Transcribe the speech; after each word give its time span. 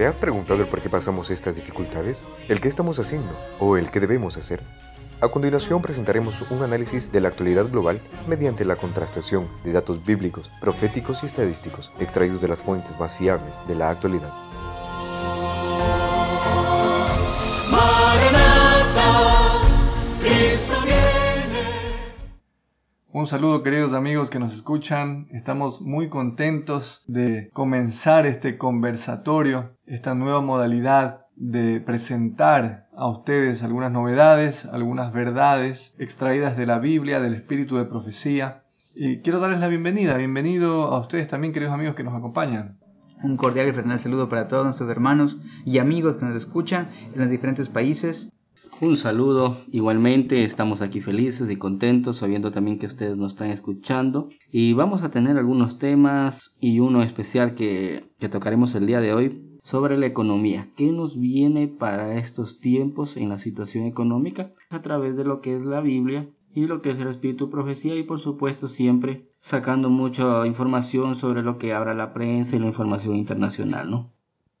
¿Te 0.00 0.06
has 0.06 0.16
preguntado 0.16 0.62
el 0.62 0.66
por 0.66 0.80
qué 0.80 0.88
pasamos 0.88 1.30
estas 1.30 1.56
dificultades? 1.56 2.26
¿El 2.48 2.62
qué 2.62 2.68
estamos 2.68 2.98
haciendo? 2.98 3.38
¿O 3.58 3.76
el 3.76 3.90
qué 3.90 4.00
debemos 4.00 4.38
hacer? 4.38 4.62
A 5.20 5.28
continuación 5.28 5.82
presentaremos 5.82 6.40
un 6.50 6.62
análisis 6.62 7.12
de 7.12 7.20
la 7.20 7.28
actualidad 7.28 7.68
global 7.68 8.00
mediante 8.26 8.64
la 8.64 8.76
contrastación 8.76 9.46
de 9.62 9.72
datos 9.72 10.02
bíblicos, 10.02 10.50
proféticos 10.58 11.22
y 11.22 11.26
estadísticos 11.26 11.92
extraídos 12.00 12.40
de 12.40 12.48
las 12.48 12.62
fuentes 12.62 12.98
más 12.98 13.14
fiables 13.14 13.60
de 13.68 13.74
la 13.74 13.90
actualidad. 13.90 14.32
Un 23.12 23.26
saludo 23.26 23.64
queridos 23.64 23.92
amigos 23.92 24.30
que 24.30 24.38
nos 24.38 24.54
escuchan. 24.54 25.26
Estamos 25.32 25.80
muy 25.80 26.08
contentos 26.08 27.02
de 27.08 27.50
comenzar 27.52 28.24
este 28.24 28.56
conversatorio, 28.56 29.72
esta 29.84 30.14
nueva 30.14 30.40
modalidad 30.40 31.18
de 31.34 31.80
presentar 31.80 32.86
a 32.94 33.08
ustedes 33.08 33.64
algunas 33.64 33.90
novedades, 33.90 34.64
algunas 34.64 35.12
verdades 35.12 35.96
extraídas 35.98 36.56
de 36.56 36.66
la 36.66 36.78
Biblia, 36.78 37.20
del 37.20 37.34
espíritu 37.34 37.78
de 37.78 37.86
profecía. 37.86 38.62
Y 38.94 39.22
quiero 39.22 39.40
darles 39.40 39.58
la 39.58 39.66
bienvenida. 39.66 40.16
Bienvenido 40.16 40.84
a 40.84 41.00
ustedes 41.00 41.26
también, 41.26 41.52
queridos 41.52 41.74
amigos 41.74 41.96
que 41.96 42.04
nos 42.04 42.14
acompañan. 42.14 42.78
Un 43.24 43.36
cordial 43.36 43.66
y 43.66 43.72
fraternal 43.72 43.98
saludo 43.98 44.28
para 44.28 44.46
todos 44.46 44.62
nuestros 44.64 44.88
hermanos 44.88 45.40
y 45.64 45.78
amigos 45.78 46.16
que 46.16 46.26
nos 46.26 46.36
escuchan 46.36 46.90
en 47.12 47.18
los 47.18 47.28
diferentes 47.28 47.68
países 47.68 48.32
un 48.80 48.96
saludo, 48.96 49.58
igualmente 49.70 50.44
estamos 50.44 50.80
aquí 50.80 51.00
felices 51.00 51.50
y 51.50 51.56
contentos 51.56 52.16
sabiendo 52.16 52.50
también 52.50 52.78
que 52.78 52.86
ustedes 52.86 53.16
nos 53.16 53.32
están 53.32 53.50
escuchando 53.50 54.30
y 54.50 54.72
vamos 54.72 55.02
a 55.02 55.10
tener 55.10 55.36
algunos 55.36 55.78
temas 55.78 56.54
y 56.60 56.80
uno 56.80 57.02
especial 57.02 57.54
que, 57.54 58.04
que 58.18 58.28
tocaremos 58.28 58.74
el 58.74 58.86
día 58.86 59.00
de 59.00 59.12
hoy 59.12 59.58
sobre 59.62 59.98
la 59.98 60.06
economía. 60.06 60.68
¿Qué 60.76 60.92
nos 60.92 61.20
viene 61.20 61.68
para 61.68 62.16
estos 62.16 62.60
tiempos 62.60 63.16
en 63.16 63.28
la 63.28 63.38
situación 63.38 63.84
económica? 63.84 64.50
A 64.70 64.80
través 64.80 65.16
de 65.16 65.24
lo 65.24 65.42
que 65.42 65.56
es 65.56 65.62
la 65.62 65.82
Biblia 65.82 66.30
y 66.54 66.66
lo 66.66 66.80
que 66.80 66.90
es 66.90 66.98
el 66.98 67.08
espíritu 67.08 67.50
profecía 67.50 67.96
y 67.96 68.02
por 68.02 68.18
supuesto 68.18 68.66
siempre 68.66 69.28
sacando 69.40 69.90
mucha 69.90 70.46
información 70.46 71.14
sobre 71.14 71.42
lo 71.42 71.58
que 71.58 71.74
habla 71.74 71.94
la 71.94 72.14
prensa 72.14 72.56
y 72.56 72.58
la 72.58 72.66
información 72.66 73.16
internacional, 73.16 73.90
¿no? 73.90 74.12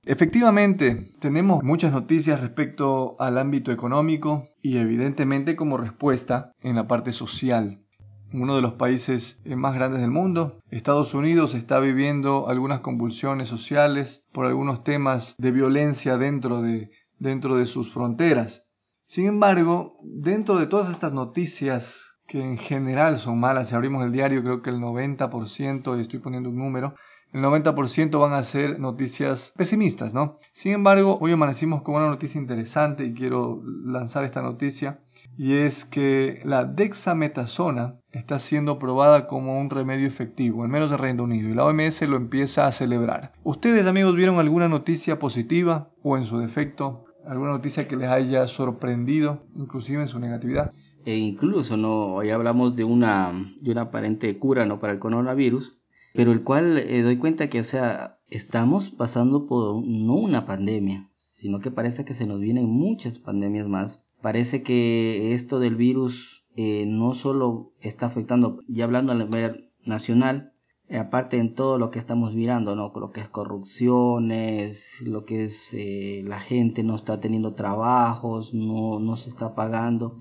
Efectivamente, 0.06 1.12
tenemos 1.20 1.62
muchas 1.62 1.92
noticias 1.92 2.40
respecto 2.40 3.16
al 3.20 3.36
ámbito 3.36 3.70
económico 3.70 4.48
y 4.62 4.78
evidentemente 4.78 5.56
como 5.56 5.76
respuesta 5.76 6.52
en 6.62 6.76
la 6.76 6.88
parte 6.88 7.12
social. 7.12 7.84
Uno 8.32 8.56
de 8.56 8.62
los 8.62 8.74
países 8.74 9.42
eh, 9.44 9.56
más 9.56 9.74
grandes 9.74 10.00
del 10.00 10.10
mundo, 10.10 10.58
Estados 10.70 11.12
Unidos, 11.12 11.54
está 11.54 11.80
viviendo 11.80 12.48
algunas 12.48 12.80
convulsiones 12.80 13.48
sociales 13.48 14.24
por 14.32 14.46
algunos 14.46 14.84
temas 14.84 15.34
de 15.36 15.52
violencia 15.52 16.16
dentro 16.16 16.62
de, 16.62 16.90
dentro 17.18 17.56
de 17.56 17.66
sus 17.66 17.92
fronteras. 17.92 18.64
Sin 19.04 19.26
embargo, 19.26 19.98
dentro 20.02 20.58
de 20.58 20.66
todas 20.66 20.88
estas 20.88 21.12
noticias 21.12 22.09
que 22.30 22.40
en 22.40 22.58
general 22.58 23.18
son 23.18 23.40
malas, 23.40 23.70
si 23.70 23.74
abrimos 23.74 24.04
el 24.04 24.12
diario 24.12 24.40
creo 24.44 24.62
que 24.62 24.70
el 24.70 24.76
90%, 24.76 25.98
y 25.98 26.00
estoy 26.00 26.20
poniendo 26.20 26.48
un 26.48 26.58
número, 26.58 26.94
el 27.32 27.42
90% 27.42 28.20
van 28.20 28.34
a 28.34 28.44
ser 28.44 28.78
noticias 28.78 29.52
pesimistas, 29.56 30.14
¿no? 30.14 30.38
Sin 30.52 30.72
embargo, 30.72 31.18
hoy 31.20 31.32
amanecimos 31.32 31.82
con 31.82 31.96
una 31.96 32.06
noticia 32.06 32.40
interesante 32.40 33.04
y 33.04 33.14
quiero 33.14 33.60
lanzar 33.84 34.22
esta 34.22 34.42
noticia 34.42 35.00
y 35.36 35.54
es 35.54 35.84
que 35.84 36.40
la 36.44 36.64
dexametasona 36.64 37.98
está 38.12 38.38
siendo 38.38 38.78
probada 38.78 39.26
como 39.26 39.60
un 39.60 39.68
remedio 39.68 40.06
efectivo, 40.06 40.62
al 40.62 40.68
menos 40.68 40.92
en 40.92 40.98
Reino 40.98 41.24
Unido, 41.24 41.48
y 41.48 41.54
la 41.54 41.64
OMS 41.64 42.02
lo 42.02 42.16
empieza 42.16 42.64
a 42.64 42.70
celebrar. 42.70 43.32
¿Ustedes, 43.42 43.88
amigos, 43.88 44.14
vieron 44.14 44.38
alguna 44.38 44.68
noticia 44.68 45.18
positiva 45.18 45.90
o 46.04 46.16
en 46.16 46.24
su 46.24 46.38
defecto 46.38 47.06
alguna 47.26 47.50
noticia 47.50 47.86
que 47.86 47.96
les 47.96 48.08
haya 48.08 48.46
sorprendido, 48.48 49.42
inclusive 49.56 50.02
en 50.02 50.08
su 50.08 50.20
negatividad? 50.20 50.72
E 51.04 51.16
incluso 51.16 51.76
no, 51.76 52.14
hoy 52.14 52.30
hablamos 52.30 52.76
de 52.76 52.84
una, 52.84 53.54
de 53.60 53.70
una 53.70 53.82
aparente 53.82 54.38
cura 54.38 54.66
no 54.66 54.80
para 54.80 54.92
el 54.92 54.98
coronavirus, 54.98 55.78
pero 56.12 56.32
el 56.32 56.42
cual 56.42 56.78
eh, 56.78 57.02
doy 57.02 57.16
cuenta 57.16 57.48
que, 57.48 57.60
o 57.60 57.64
sea, 57.64 58.18
estamos 58.28 58.90
pasando 58.90 59.46
por 59.46 59.82
no 59.82 60.14
una 60.14 60.44
pandemia, 60.44 61.08
sino 61.38 61.60
que 61.60 61.70
parece 61.70 62.04
que 62.04 62.14
se 62.14 62.26
nos 62.26 62.40
vienen 62.40 62.68
muchas 62.68 63.18
pandemias 63.18 63.66
más. 63.66 64.04
Parece 64.20 64.62
que 64.62 65.32
esto 65.32 65.58
del 65.58 65.76
virus 65.76 66.44
eh, 66.56 66.84
no 66.86 67.14
solo 67.14 67.72
está 67.80 68.06
afectando, 68.06 68.60
ya 68.68 68.84
hablando 68.84 69.12
a 69.12 69.14
nivel 69.14 69.70
nacional, 69.86 70.52
eh, 70.88 70.98
aparte 70.98 71.38
en 71.38 71.54
todo 71.54 71.78
lo 71.78 71.90
que 71.90 71.98
estamos 71.98 72.34
mirando, 72.34 72.76
¿no? 72.76 72.92
Lo 72.94 73.10
que 73.12 73.20
es 73.20 73.28
corrupciones, 73.28 75.00
lo 75.00 75.24
que 75.24 75.44
es 75.44 75.74
la 76.24 76.40
gente 76.40 76.82
no 76.82 76.96
está 76.96 77.20
teniendo 77.20 77.54
trabajos, 77.54 78.52
no, 78.52 78.98
no 78.98 79.16
se 79.16 79.30
está 79.30 79.54
pagando. 79.54 80.16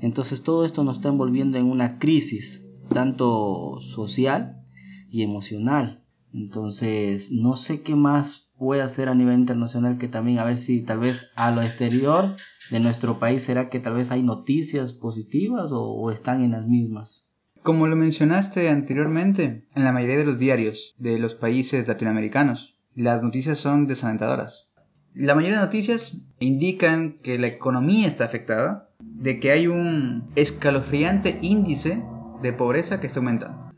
Entonces 0.00 0.42
todo 0.42 0.64
esto 0.64 0.84
nos 0.84 0.96
está 0.96 1.08
envolviendo 1.08 1.58
en 1.58 1.66
una 1.66 1.98
crisis, 1.98 2.66
tanto 2.88 3.80
social 3.80 4.64
y 5.10 5.22
emocional. 5.22 6.02
Entonces, 6.32 7.30
no 7.32 7.56
sé 7.56 7.82
qué 7.82 7.94
más 7.94 8.50
puede 8.56 8.82
hacer 8.82 9.08
a 9.08 9.14
nivel 9.14 9.40
internacional 9.40 9.98
que 9.98 10.08
también 10.08 10.38
a 10.38 10.44
ver 10.44 10.56
si 10.56 10.82
tal 10.82 11.00
vez 11.00 11.30
a 11.34 11.50
lo 11.50 11.62
exterior 11.62 12.36
de 12.70 12.80
nuestro 12.80 13.18
país 13.18 13.42
será 13.42 13.68
que 13.68 13.80
tal 13.80 13.94
vez 13.94 14.10
hay 14.10 14.22
noticias 14.22 14.94
positivas 14.94 15.70
o, 15.72 16.10
están 16.10 16.42
en 16.42 16.52
las 16.52 16.66
mismas. 16.66 17.26
Como 17.62 17.86
lo 17.86 17.96
mencionaste 17.96 18.68
anteriormente, 18.68 19.66
en 19.74 19.84
la 19.84 19.92
mayoría 19.92 20.18
de 20.18 20.24
los 20.24 20.38
diarios 20.38 20.94
de 20.98 21.18
los 21.18 21.34
países 21.34 21.86
latinoamericanos, 21.86 22.78
las 22.94 23.22
noticias 23.22 23.58
son 23.58 23.86
desalentadoras. 23.86 24.68
La 25.14 25.34
mayoría 25.34 25.58
de 25.58 25.66
noticias 25.66 26.22
indican 26.40 27.18
que 27.22 27.38
la 27.38 27.48
economía 27.48 28.08
está 28.08 28.24
afectada, 28.24 28.90
de 29.02 29.38
que 29.40 29.52
hay 29.52 29.66
un 29.66 30.30
escalofriante 30.36 31.38
índice 31.42 32.02
de 32.42 32.52
pobreza 32.52 33.00
que 33.00 33.06
está 33.06 33.20
aumentando. 33.20 33.72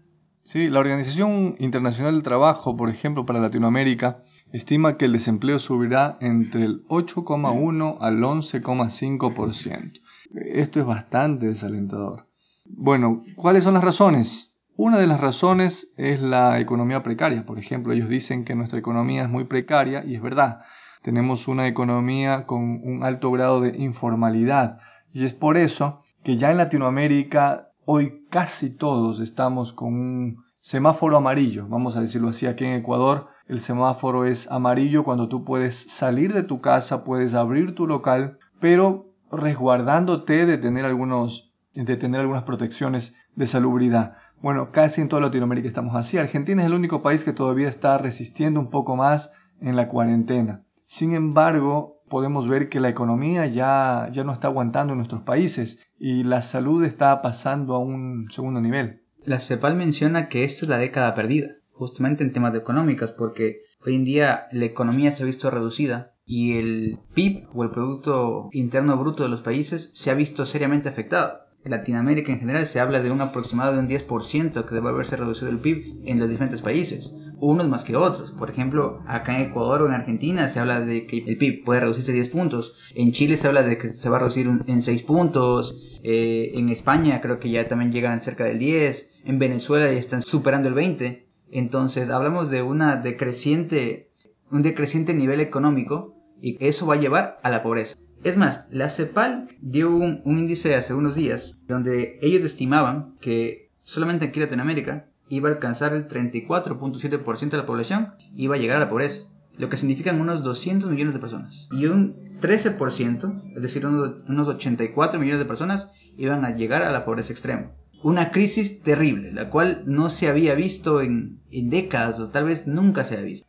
Sí, 0.45 0.69
la 0.69 0.81
Organización 0.81 1.57
Internacional 1.59 2.15
del 2.15 2.23
Trabajo, 2.23 2.77
por 2.77 2.91
ejemplo, 2.91 3.25
para 3.25 3.41
Latinoamérica, 3.41 4.23
estima 4.53 4.99
que 4.99 5.07
el 5.07 5.13
desempleo 5.13 5.59
subirá 5.59 6.19
entre 6.21 6.65
el 6.65 6.87
8,1 6.89 7.97
al 8.01 8.19
11,5%. 8.21 10.01
Esto 10.35 10.81
es 10.81 10.87
bastante 10.87 11.47
desalentador. 11.47 12.29
Bueno, 12.67 13.23
¿cuáles 13.37 13.65
son 13.65 13.75
las 13.75 13.85
razones? 13.85 14.55
Una 14.77 14.99
de 14.99 15.07
las 15.07 15.21
razones 15.21 15.93
es 15.97 16.21
la 16.21 16.61
economía 16.61 17.03
precaria. 17.03 17.47
Por 17.47 17.59
ejemplo, 17.59 17.93
ellos 17.93 18.09
dicen 18.09 18.45
que 18.45 18.55
nuestra 18.55 18.79
economía 18.79 19.23
es 19.23 19.31
muy 19.31 19.45
precaria 19.45 20.05
y 20.05 20.15
es 20.15 20.21
verdad. 20.21 20.61
Tenemos 21.03 21.49
una 21.49 21.69
economía 21.69 22.45
con 22.45 22.81
un 22.83 23.03
alto 23.03 23.31
grado 23.31 23.61
de 23.61 23.79
informalidad 23.79 24.79
y 25.15 25.25
es 25.25 25.33
por 25.33 25.57
eso 25.57 26.03
que 26.23 26.37
ya 26.37 26.51
en 26.51 26.59
Latinoamérica 26.59 27.71
Hoy 27.87 28.25
casi 28.31 28.71
todos 28.71 29.21
estamos 29.21 29.75
con 29.75 29.93
un 29.93 30.45
semáforo 30.61 31.19
amarillo, 31.19 31.67
vamos 31.69 31.97
a 31.97 32.01
decirlo 32.01 32.31
así, 32.31 32.47
aquí 32.47 32.65
en 32.65 32.81
Ecuador 32.81 33.27
el 33.47 33.61
semáforo 33.61 34.25
es 34.25 34.51
amarillo 34.51 35.05
cuando 35.05 35.29
tú 35.29 35.45
puedes 35.45 35.77
salir 35.77 36.33
de 36.33 36.45
tu 36.45 36.63
casa, 36.63 37.05
puedes 37.05 37.35
abrir 37.35 37.75
tu 37.75 37.87
local, 37.87 38.39
pero 38.59 39.13
resguardándote 39.31 40.47
de 40.47 40.57
tener, 40.57 40.87
algunos, 40.87 41.53
de 41.75 41.97
tener 41.99 42.23
algunas 42.23 42.45
protecciones 42.45 43.15
de 43.37 43.47
salubridad. 43.47 44.17
Bueno, 44.41 44.73
casi 44.73 45.03
en 45.03 45.11
toda 45.11 45.21
Latinoamérica 45.21 45.69
estamos 45.69 45.95
así. 45.95 46.17
Argentina 46.17 46.63
es 46.63 46.67
el 46.67 46.75
único 46.75 47.03
país 47.03 47.23
que 47.23 47.35
todavía 47.35 47.69
está 47.69 47.99
resistiendo 47.99 48.61
un 48.61 48.71
poco 48.71 48.97
más 48.97 49.35
en 49.61 49.77
la 49.77 49.89
cuarentena. 49.89 50.63
Sin 50.87 51.13
embargo, 51.13 51.94
podemos 52.15 52.47
ver 52.47 52.69
que 52.69 52.79
la 52.79 52.91
economía 52.91 53.45
ya, 53.49 54.09
ya 54.13 54.23
no 54.23 54.33
está 54.33 54.47
aguantando 54.47 54.93
en 54.93 54.99
nuestros 54.99 55.23
países 55.23 55.85
y 55.99 56.23
la 56.23 56.43
salud 56.43 56.85
está 56.85 57.23
pasando 57.23 57.75
a 57.75 57.81
un 57.81 58.31
segundo 58.31 58.61
nivel. 58.61 59.03
La 59.25 59.41
CEPAL 59.41 59.75
menciona 59.75 60.29
que 60.29 60.45
esta 60.45 60.65
es 60.65 60.69
la 60.69 60.79
década 60.79 61.17
perdida, 61.17 61.57
justamente 61.73 62.23
en 62.23 62.33
temas 62.33 62.55
económicos, 62.55 63.11
porque 63.11 63.63
hoy 63.85 63.97
en 63.97 64.05
día 64.05 64.47
la 64.53 64.65
economía 64.65 65.11
se 65.11 65.25
ha 65.25 65.27
visto 65.27 65.51
reducida 65.51 66.15
y 66.25 66.57
el 66.57 67.01
PIB 67.15 67.49
o 67.53 67.65
el 67.65 67.73
Producto 67.73 68.49
Interno 68.53 68.97
Bruto 68.97 69.25
de 69.25 69.29
los 69.29 69.43
países 69.43 69.91
se 69.95 70.13
ha 70.13 70.15
visto 70.15 70.45
seriamente 70.45 70.89
afectado. 70.89 71.41
En 71.65 71.73
Latinoamérica 71.73 72.31
en 72.31 72.39
general 72.39 72.67
se 72.67 72.79
habla 72.79 73.01
de 73.01 73.11
un 73.11 73.23
aproximado 73.23 73.73
de 73.73 73.81
un 73.81 73.89
10% 73.89 74.65
que 74.65 74.75
debe 74.77 74.89
haberse 74.89 75.17
reducido 75.17 75.51
el 75.51 75.59
PIB 75.59 76.03
en 76.05 76.21
los 76.21 76.29
diferentes 76.29 76.63
países 76.63 77.13
unos 77.41 77.69
más 77.69 77.85
que 77.85 77.97
otros. 77.97 78.33
Por 78.33 78.51
ejemplo, 78.51 79.03
acá 79.07 79.37
en 79.37 79.51
Ecuador 79.51 79.83
o 79.83 79.87
en 79.87 79.93
Argentina 79.93 80.49
se 80.49 80.61
habla 80.61 80.81
de 80.81 81.07
que 81.07 81.19
el 81.19 81.37
PIB 81.37 81.65
puede 81.65 81.81
reducirse 81.81 82.13
10 82.13 82.29
puntos. 82.31 82.75
En 82.95 83.13
Chile 83.13 83.37
se 83.37 83.47
habla 83.47 83.63
de 83.63 83.79
que 83.79 83.89
se 83.91 84.09
va 84.09 84.17
a 84.17 84.21
reducir 84.21 84.49
en 84.67 84.83
6 84.83 85.03
puntos. 85.03 85.77
Eh, 86.03 86.53
en 86.55 86.69
España 86.69 87.21
creo 87.21 87.41
que 87.41 87.51
ya 87.51 87.69
también 87.69 87.93
llegan 87.93 88.21
cerca 88.21 88.45
del 88.45 88.59
10. 88.59 89.13
En 89.25 89.39
Venezuela 89.39 89.87
ya 89.87 89.99
están 89.99 90.23
superando 90.23 90.69
el 90.69 90.75
20. 90.75 91.27
Entonces 91.51 92.11
hablamos 92.11 92.51
de 92.51 92.63
una 92.63 92.97
decreciente, 92.97 94.11
un 94.51 94.63
decreciente 94.63 95.15
nivel 95.15 95.41
económico 95.41 96.17
y 96.41 96.57
eso 96.65 96.87
va 96.87 96.95
a 96.95 97.01
llevar 97.01 97.39
a 97.43 97.51
la 97.51 97.63
pobreza. 97.63 97.97
Es 98.23 98.37
más, 98.37 98.65
la 98.71 98.89
CEPAL 98.89 99.49
dio 99.61 99.95
un, 99.95 100.23
un 100.25 100.39
índice 100.39 100.75
hace 100.75 100.95
unos 100.95 101.15
días 101.15 101.57
donde 101.69 102.19
ellos 102.23 102.43
estimaban 102.43 103.17
que 103.21 103.71
solamente 103.83 104.25
aquí 104.25 104.41
en 104.41 104.47
Latinoamérica 104.47 105.07
iba 105.29 105.49
a 105.49 105.53
alcanzar 105.53 105.95
el 105.95 106.09
34.7% 106.09 107.51
de 107.51 107.57
la 107.57 107.67
población, 107.67 108.09
iba 108.37 108.55
a 108.55 108.59
llegar 108.59 108.77
a 108.77 108.81
la 108.81 108.91
pobreza. 108.91 109.29
lo 109.57 109.69
que 109.69 109.77
significan 109.77 110.21
unos 110.21 110.43
200 110.43 110.91
millones 110.91 111.15
de 111.15 111.21
personas. 111.21 111.69
Y 111.71 111.87
un 111.87 112.39
13%, 112.41 113.53
es 113.55 113.63
decir, 113.63 113.87
unos 113.87 114.49
84 114.49 115.21
millones 115.21 115.39
de 115.39 115.47
personas, 115.47 115.93
iban 116.17 116.45
a 116.45 116.57
llegar 116.57 116.83
a 116.83 116.91
la 116.91 117.05
pobreza 117.05 117.33
extrema. 117.33 117.71
Una 118.03 118.33
crisis 118.33 118.83
terrible, 118.83 119.33
la 119.33 119.51
cual 119.51 119.85
no 119.87 120.11
se 120.11 120.29
había 120.29 120.55
visto 120.55 121.01
en, 121.01 121.41
décadas 121.51 122.19
o 122.19 122.29
tal 122.31 122.47
vez 122.47 122.67
nunca 122.67 123.05
se 123.05 123.17
ha 123.17 123.23
visto. 123.23 123.47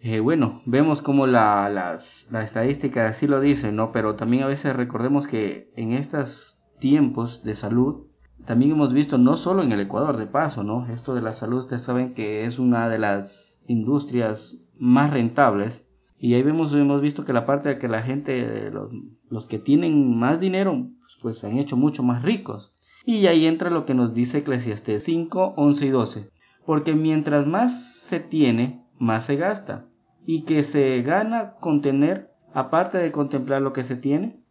Eh, 0.00 0.20
bueno, 0.20 0.62
vemos 0.64 1.02
como 1.02 1.26
la, 1.26 1.68
las, 1.68 2.28
la 2.30 2.42
estadística 2.42 3.08
así 3.08 3.26
lo 3.26 3.40
dice, 3.40 3.72
¿no? 3.72 3.92
Pero 3.92 4.14
también 4.14 4.44
a 4.44 4.46
veces 4.46 4.74
recordemos 4.74 5.26
que 5.26 5.70
en 5.76 5.92
estos 5.92 6.62
tiempos 6.78 7.42
de 7.44 7.54
salud, 7.54 8.06
también 8.44 8.72
hemos 8.72 8.92
visto, 8.92 9.18
no 9.18 9.36
solo 9.36 9.62
en 9.62 9.72
el 9.72 9.80
Ecuador 9.80 10.16
de 10.16 10.26
paso, 10.26 10.64
¿no? 10.64 10.86
Esto 10.86 11.14
de 11.14 11.22
la 11.22 11.32
salud, 11.32 11.58
ustedes 11.58 11.82
saben 11.82 12.14
que 12.14 12.44
es 12.44 12.58
una 12.58 12.88
de 12.88 12.98
las 12.98 13.62
industrias 13.66 14.56
más 14.78 15.10
rentables. 15.10 15.86
Y 16.18 16.34
ahí 16.34 16.42
vemos, 16.42 16.72
hemos 16.72 17.00
visto 17.00 17.24
que 17.24 17.32
la 17.32 17.46
parte 17.46 17.70
de 17.70 17.78
que 17.78 17.88
la 17.88 18.02
gente, 18.02 18.70
los, 18.70 18.90
los 19.28 19.46
que 19.46 19.58
tienen 19.58 20.18
más 20.18 20.40
dinero, 20.40 20.88
pues 21.22 21.38
se 21.38 21.46
han 21.46 21.58
hecho 21.58 21.76
mucho 21.76 22.02
más 22.02 22.22
ricos. 22.22 22.72
Y 23.04 23.26
ahí 23.26 23.46
entra 23.46 23.70
lo 23.70 23.84
que 23.86 23.94
nos 23.94 24.14
dice 24.14 24.38
Eclesiastes 24.38 25.04
5, 25.04 25.54
11 25.56 25.86
y 25.86 25.90
12. 25.90 26.30
Porque 26.66 26.94
mientras 26.94 27.46
más 27.46 28.00
se 28.00 28.20
tiene, 28.20 28.84
más 28.98 29.24
se 29.24 29.36
gasta. 29.36 29.86
Y 30.26 30.42
que 30.42 30.64
se 30.64 31.00
gana 31.02 31.54
con 31.60 31.80
tener, 31.80 32.30
aparte 32.52 32.98
de 32.98 33.12
contemplar 33.12 33.62
lo 33.62 33.72
que 33.72 33.84
se 33.84 33.96
tiene, 33.96 34.42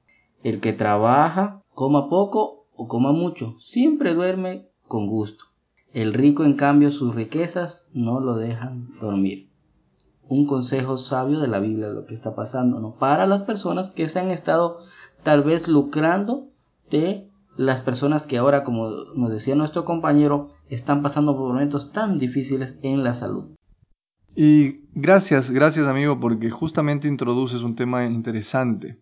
el 0.44 0.60
que 0.60 0.74
trabaja, 0.74 1.62
coma 1.74 2.10
poco 2.10 2.59
o 2.80 2.88
coma 2.88 3.12
mucho, 3.12 3.58
siempre 3.60 4.14
duerme 4.14 4.70
con 4.88 5.06
gusto. 5.06 5.44
El 5.92 6.14
rico, 6.14 6.46
en 6.46 6.54
cambio, 6.54 6.92
sus 6.92 7.14
riquezas 7.14 7.90
no 7.94 8.22
lo 8.22 8.38
dejan 8.38 8.98
dormir. 9.02 9.50
Un 10.30 10.48
consejo 10.48 10.96
sabio 10.96 11.42
de 11.42 11.50
la 11.50 11.60
Biblia 11.60 11.90
de 11.90 11.94
lo 11.94 12.06
que 12.06 12.14
está 12.14 12.36
pasando, 12.36 12.80
¿no? 12.80 12.96
Para 12.96 13.28
las 13.28 13.42
personas 13.42 13.92
que 13.92 14.08
se 14.08 14.20
han 14.20 14.32
estado 14.32 14.80
tal 15.24 15.44
vez 15.44 15.68
lucrando 15.68 16.48
de 16.90 17.30
las 17.58 17.82
personas 17.82 18.26
que 18.26 18.38
ahora, 18.38 18.64
como 18.64 18.90
nos 19.14 19.30
decía 19.30 19.56
nuestro 19.56 19.84
compañero, 19.84 20.54
están 20.70 21.04
pasando 21.04 21.36
por 21.36 21.50
momentos 21.50 21.92
tan 21.92 22.18
difíciles 22.18 22.80
en 22.82 23.04
la 23.04 23.14
salud. 23.14 23.56
Y 24.38 24.86
gracias, 24.94 25.52
gracias 25.52 25.86
amigo, 25.86 26.18
porque 26.22 26.50
justamente 26.50 27.10
introduces 27.10 27.62
un 27.62 27.76
tema 27.76 28.06
interesante. 28.06 29.02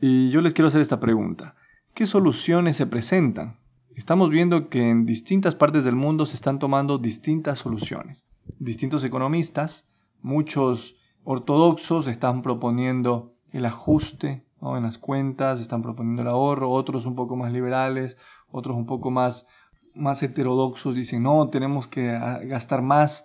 Y 0.00 0.30
yo 0.30 0.40
les 0.40 0.54
quiero 0.54 0.68
hacer 0.68 0.80
esta 0.80 1.00
pregunta. 1.00 1.54
¿Qué 1.98 2.06
soluciones 2.06 2.76
se 2.76 2.86
presentan? 2.86 3.58
Estamos 3.96 4.30
viendo 4.30 4.68
que 4.68 4.88
en 4.88 5.04
distintas 5.04 5.56
partes 5.56 5.84
del 5.84 5.96
mundo 5.96 6.26
se 6.26 6.36
están 6.36 6.60
tomando 6.60 6.96
distintas 6.96 7.58
soluciones. 7.58 8.24
Distintos 8.60 9.02
economistas, 9.02 9.88
muchos 10.22 10.94
ortodoxos 11.24 12.06
están 12.06 12.42
proponiendo 12.42 13.32
el 13.50 13.66
ajuste 13.66 14.46
en 14.62 14.82
las 14.84 14.96
cuentas, 14.96 15.58
están 15.58 15.82
proponiendo 15.82 16.22
el 16.22 16.28
ahorro, 16.28 16.70
otros 16.70 17.04
un 17.04 17.16
poco 17.16 17.34
más 17.34 17.52
liberales, 17.52 18.16
otros 18.52 18.76
un 18.76 18.86
poco 18.86 19.10
más, 19.10 19.48
más 19.92 20.22
heterodoxos 20.22 20.94
dicen, 20.94 21.24
no, 21.24 21.48
tenemos 21.48 21.88
que 21.88 22.10
ah, 22.10 22.38
gastar 22.44 22.80
más. 22.80 23.24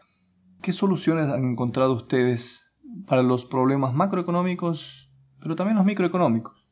¿Qué 0.63 0.71
soluciones 0.71 1.29
han 1.29 1.45
encontrado 1.45 1.93
ustedes 1.93 2.73
para 3.05 3.21
los 3.21 3.45
problemas 3.45 3.93
macroeconómicos, 3.93 5.11
pero 5.39 5.55
también 5.55 5.77
los 5.77 5.85
microeconómicos? 5.85 6.62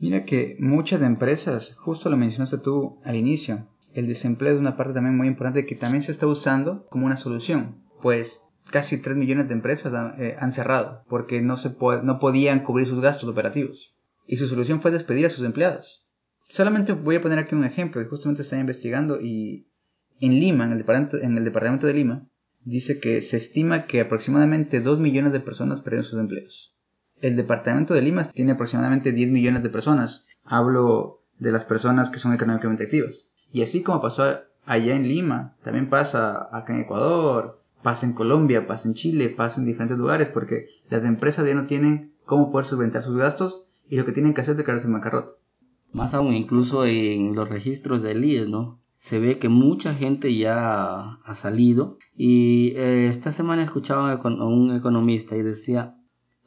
Mira 0.00 0.24
que 0.24 0.56
muchas 0.58 1.02
empresas, 1.02 1.74
justo 1.76 2.10
lo 2.10 2.16
mencionaste 2.16 2.58
tú 2.58 2.98
al 3.04 3.16
inicio, 3.16 3.68
el 3.94 4.08
desempleo 4.08 4.54
es 4.54 4.60
una 4.60 4.76
parte 4.76 4.92
también 4.92 5.16
muy 5.16 5.28
importante 5.28 5.66
que 5.66 5.76
también 5.76 6.02
se 6.02 6.12
está 6.12 6.26
usando 6.26 6.86
como 6.86 7.06
una 7.06 7.16
solución, 7.16 7.82
pues 8.02 8.42
casi 8.70 8.98
3 8.98 9.16
millones 9.16 9.48
de 9.48 9.54
empresas 9.54 9.92
eh, 10.18 10.36
han, 10.38 10.52
cerrado 10.52 11.04
porque 11.08 11.40
no, 11.40 11.56
se 11.56 11.70
podían 11.70 12.64
cubrir 12.64 12.88
sus 12.88 13.00
gastos 13.00 13.28
operativos. 13.28 13.94
Y 14.26 14.36
su 14.36 14.48
solución 14.48 14.80
fue 14.80 14.90
despedir 14.90 15.26
a 15.26 15.30
sus 15.30 15.44
empleados. 15.44 16.06
Solamente 16.48 16.92
voy 16.92 17.16
a 17.16 17.20
poner 17.20 17.38
aquí 17.38 17.54
un 17.54 17.64
ejemplo 17.64 18.02
que 18.02 18.08
justamente 18.08 18.42
está 18.42 18.58
investigando 18.58 19.20
y 19.20 19.68
en 20.20 20.40
Lima, 20.40 20.64
en 20.64 20.72
el, 20.72 20.78
departamento, 20.78 21.18
en 21.18 21.38
el 21.38 21.44
departamento 21.44 21.86
de 21.86 21.94
Lima, 21.94 22.28
dice 22.64 23.00
que 23.00 23.20
se 23.20 23.36
estima 23.36 23.86
que 23.86 24.00
aproximadamente 24.00 24.80
2 24.80 24.98
millones 24.98 25.32
de 25.32 25.40
personas 25.40 25.80
perdieron 25.80 26.04
sus 26.04 26.18
empleos. 26.18 26.73
El 27.24 27.36
departamento 27.36 27.94
de 27.94 28.02
Lima 28.02 28.22
tiene 28.24 28.52
aproximadamente 28.52 29.10
10 29.10 29.30
millones 29.30 29.62
de 29.62 29.70
personas. 29.70 30.26
Hablo 30.44 31.22
de 31.38 31.52
las 31.52 31.64
personas 31.64 32.10
que 32.10 32.18
son 32.18 32.34
económicamente 32.34 32.84
activas. 32.84 33.30
Y 33.50 33.62
así 33.62 33.82
como 33.82 34.02
pasó 34.02 34.40
allá 34.66 34.94
en 34.94 35.08
Lima, 35.08 35.56
también 35.62 35.88
pasa 35.88 36.54
acá 36.54 36.74
en 36.74 36.80
Ecuador, 36.80 37.62
pasa 37.82 38.04
en 38.04 38.12
Colombia, 38.12 38.66
pasa 38.66 38.90
en 38.90 38.94
Chile, 38.94 39.30
pasa 39.30 39.58
en 39.58 39.66
diferentes 39.66 39.96
lugares, 39.96 40.28
porque 40.28 40.66
las 40.90 41.02
empresas 41.04 41.46
ya 41.46 41.54
no 41.54 41.64
tienen 41.64 42.12
cómo 42.26 42.52
poder 42.52 42.66
solventar 42.66 43.00
sus 43.00 43.16
gastos 43.16 43.64
y 43.88 43.96
lo 43.96 44.04
que 44.04 44.12
tienen 44.12 44.34
que 44.34 44.42
hacer 44.42 44.52
es 44.52 44.58
declararse 44.58 44.88
en 44.88 44.92
bancarrota. 44.92 45.32
Más 45.94 46.12
aún, 46.12 46.34
incluso 46.34 46.84
en 46.84 47.34
los 47.34 47.48
registros 47.48 48.02
del 48.02 48.22
IES, 48.22 48.50
¿no? 48.50 48.82
Se 48.98 49.18
ve 49.18 49.38
que 49.38 49.48
mucha 49.48 49.94
gente 49.94 50.36
ya 50.36 51.14
ha 51.24 51.34
salido 51.34 51.96
y 52.18 52.74
eh, 52.76 53.06
esta 53.08 53.32
semana 53.32 53.64
escuchaba 53.64 54.12
a 54.12 54.44
un 54.44 54.76
economista 54.76 55.38
y 55.38 55.42
decía, 55.42 55.96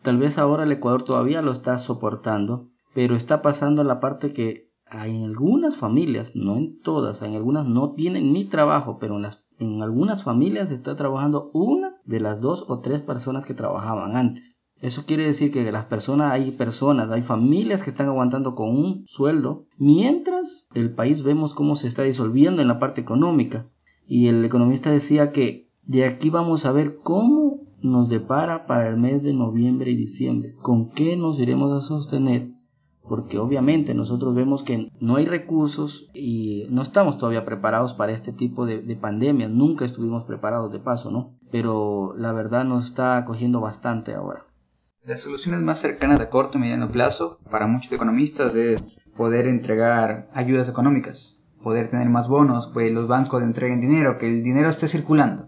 tal 0.02 0.18
vez 0.18 0.38
ahora 0.38 0.64
el 0.64 0.72
Ecuador 0.72 1.04
todavía 1.04 1.42
lo 1.42 1.52
está 1.52 1.78
soportando, 1.78 2.70
pero 2.94 3.16
está 3.16 3.42
pasando 3.42 3.84
la 3.84 4.00
parte 4.00 4.34
que 4.34 4.72
en 4.92 5.26
algunas 5.26 5.78
familias, 5.78 6.36
no 6.36 6.56
en 6.56 6.80
todas, 6.82 7.22
en 7.22 7.36
algunas 7.36 7.68
no 7.68 7.92
tienen 7.92 8.32
ni 8.32 8.46
trabajo, 8.46 8.98
pero 9.00 9.18
en 9.18 9.24
las 9.24 9.48
en 9.60 9.82
algunas 9.82 10.24
familias 10.24 10.72
está 10.72 10.96
trabajando 10.96 11.50
una 11.54 11.96
de 12.06 12.20
las 12.20 12.42
dos 12.42 12.66
o 12.68 12.80
tres 12.80 13.02
personas 13.02 13.46
que 13.46 13.54
trabajaban 13.54 14.16
antes. 14.16 14.62
Eso 14.80 15.06
quiere 15.08 15.26
decir 15.26 15.52
que 15.52 15.72
las 15.72 15.86
personas, 15.86 16.32
hay 16.32 16.52
personas, 16.52 17.10
hay 17.10 17.24
familias 17.24 17.82
que 17.84 17.90
están 17.90 18.08
aguantando 18.08 18.54
con 18.54 18.70
un 18.70 19.06
sueldo, 19.08 19.66
mientras 19.78 20.68
el 20.76 20.94
país 20.94 21.24
vemos 21.24 21.56
cómo 21.56 21.76
se 21.76 21.88
está 21.88 22.04
disolviendo 22.04 22.62
en 22.62 22.68
la 22.68 22.80
parte 22.80 23.02
económica. 23.02 23.68
Y 24.06 24.28
el 24.28 24.46
economista 24.46 24.92
decía 24.92 25.32
que 25.32 25.72
de 25.82 26.06
aquí 26.06 26.30
vamos 26.30 26.66
a 26.66 26.72
ver 26.72 26.98
cómo 27.02 27.67
nos 27.82 28.10
depara 28.10 28.66
para 28.66 28.88
el 28.88 28.98
mes 28.98 29.24
de 29.24 29.34
noviembre 29.34 29.92
y 29.92 29.96
diciembre, 29.96 30.56
con 30.62 30.90
qué 30.92 31.16
nos 31.16 31.40
iremos 31.40 31.72
a 31.72 31.86
sostener 31.86 32.58
porque 33.08 33.40
obviamente 33.40 33.94
nosotros 33.94 34.36
vemos 34.36 34.64
que 34.64 34.92
no 35.00 35.16
hay 35.16 35.26
recursos 35.26 36.10
y 36.14 36.68
no 36.70 36.82
estamos 36.82 37.18
todavía 37.18 37.46
preparados 37.46 37.94
para 37.94 38.12
este 38.12 38.34
tipo 38.34 38.66
de, 38.66 38.82
de 38.82 38.96
pandemias, 38.96 39.50
nunca 39.50 39.86
estuvimos 39.86 40.26
preparados 40.26 40.72
de 40.72 40.80
paso, 40.80 41.12
¿no? 41.12 41.38
Pero 41.52 42.14
la 42.18 42.34
verdad 42.34 42.66
nos 42.66 42.86
está 42.86 43.24
cogiendo 43.26 43.62
bastante 43.62 44.14
ahora. 44.14 44.46
Las 45.04 45.22
soluciones 45.22 45.62
más 45.62 45.80
cercanas 45.80 46.20
a 46.20 46.30
corto 46.30 46.58
y 46.58 46.62
mediano 46.62 46.92
plazo 46.92 47.40
para 47.50 47.68
muchos 47.68 47.92
economistas 47.94 48.56
es 48.56 48.84
poder 49.16 49.48
entregar 49.48 50.30
ayudas 50.34 50.68
económicas, 50.68 51.42
poder 51.64 51.90
tener 51.90 52.10
más 52.10 52.28
bonos, 52.28 52.70
pues 52.74 52.92
los 52.92 53.08
bancos 53.08 53.42
entreguen 53.42 53.80
dinero, 53.80 54.18
que 54.18 54.28
el 54.28 54.44
dinero 54.44 54.70
esté 54.70 54.90
circulando, 54.90 55.48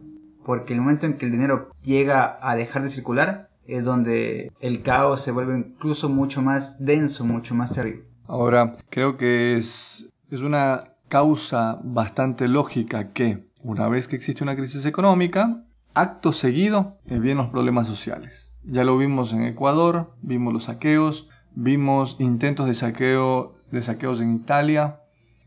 porque 0.50 0.74
el 0.74 0.82
momento 0.82 1.06
en 1.06 1.13
que 1.13 1.27
el 1.27 1.32
dinero 1.32 1.70
llega 1.84 2.39
a 2.41 2.56
dejar 2.56 2.82
de 2.82 2.89
circular, 2.89 3.51
es 3.68 3.86
donde 3.86 4.51
el 4.62 4.82
caos 4.82 5.22
se 5.22 5.29
vuelve 5.29 5.56
incluso 5.56 6.10
mucho 6.10 6.41
más 6.41 6.84
denso, 6.84 7.24
mucho 7.24 7.53
más 7.53 7.72
terrible. 7.72 8.06
Ahora, 8.25 8.75
creo 8.89 9.15
que 9.15 9.56
es, 9.56 10.10
es 10.32 10.41
una 10.41 10.96
causa 11.08 11.79
bastante 11.84 12.48
lógica 12.48 13.13
que 13.13 13.46
una 13.62 13.88
vez 13.89 14.08
que 14.08 14.15
existe 14.15 14.41
una 14.41 14.56
crisis 14.56 14.88
económica, 14.88 15.65
acto 15.94 16.32
seguido 16.32 16.98
eh, 17.06 17.20
vienen 17.20 17.44
los 17.44 17.51
problemas 17.51 17.86
sociales. 17.86 18.51
Ya 18.63 18.84
lo 18.84 18.98
vimos 18.98 19.34
en 19.34 19.44
Ecuador, 19.44 20.15
vimos 20.24 20.51
los 20.51 20.63
saqueos, 20.63 21.29
vimos 21.53 22.15
intentos 22.18 22.65
de 22.65 22.74
saqueo 22.74 23.53
de 23.70 23.84
saqueos 23.84 24.20
en 24.20 24.34
Italia, 24.34 25.01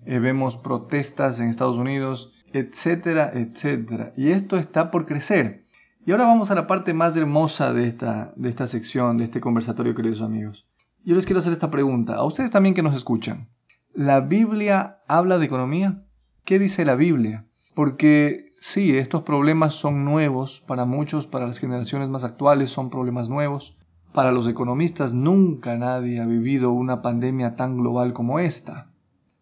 eh, 0.07 0.21
vemos 0.21 0.57
protestas 0.57 1.41
en 1.41 1.49
Estados 1.49 1.77
Unidos, 1.77 2.33
etcétera, 2.53 3.31
etcétera. 3.35 4.13
Y 4.17 4.31
esto 4.31 4.57
está 4.57 4.91
por 4.91 5.07
crecer. 5.07 5.65
Y 6.05 6.11
ahora 6.11 6.27
vamos 6.27 6.51
a 6.51 6.55
la 6.55 6.67
parte 6.67 6.95
más 6.95 7.17
hermosa 7.17 7.73
de 7.73 7.87
esta, 7.87 8.33
de 8.37 8.49
esta 8.49 8.67
sección, 8.67 9.19
de 9.19 9.25
este 9.25 9.41
conversatorio, 9.41 9.95
queridos 9.95 10.21
amigos. 10.21 10.67
Yo 11.05 11.15
les 11.15 11.27
quiero 11.27 11.41
hacer 11.41 11.53
esta 11.53 11.71
pregunta, 11.71 12.17
a 12.17 12.25
ustedes 12.25 12.51
también 12.51 12.75
que 12.75 12.83
nos 12.83 12.97
escuchan. 12.97 13.49
¿La 13.95 14.21
Biblia 14.21 14.99
habla 15.07 15.39
de 15.39 15.47
economía? 15.47 16.03
¿Qué 16.45 16.59
dice 16.59 16.85
la 16.85 16.97
Biblia? 16.97 17.47
Porque 17.75 18.53
sí, 18.61 18.97
estos 18.97 19.23
problemas 19.23 19.75
son 19.75 20.05
nuevos 20.05 20.61
para 20.67 20.85
muchos, 20.85 21.27
para 21.27 21.47
las 21.47 21.59
generaciones 21.59 22.09
más 22.09 22.25
actuales 22.25 22.71
son 22.71 22.91
problemas 22.91 23.29
nuevos. 23.29 23.77
Para 24.13 24.33
los 24.33 24.49
economistas 24.49 25.15
nunca 25.15 25.77
nadie 25.77 26.21
ha 26.21 26.27
vivido 26.27 26.73
una 26.73 27.01
pandemia 27.01 27.57
tan 27.57 27.79
global 27.79 28.13
como 28.13 28.39
esta. 28.41 28.91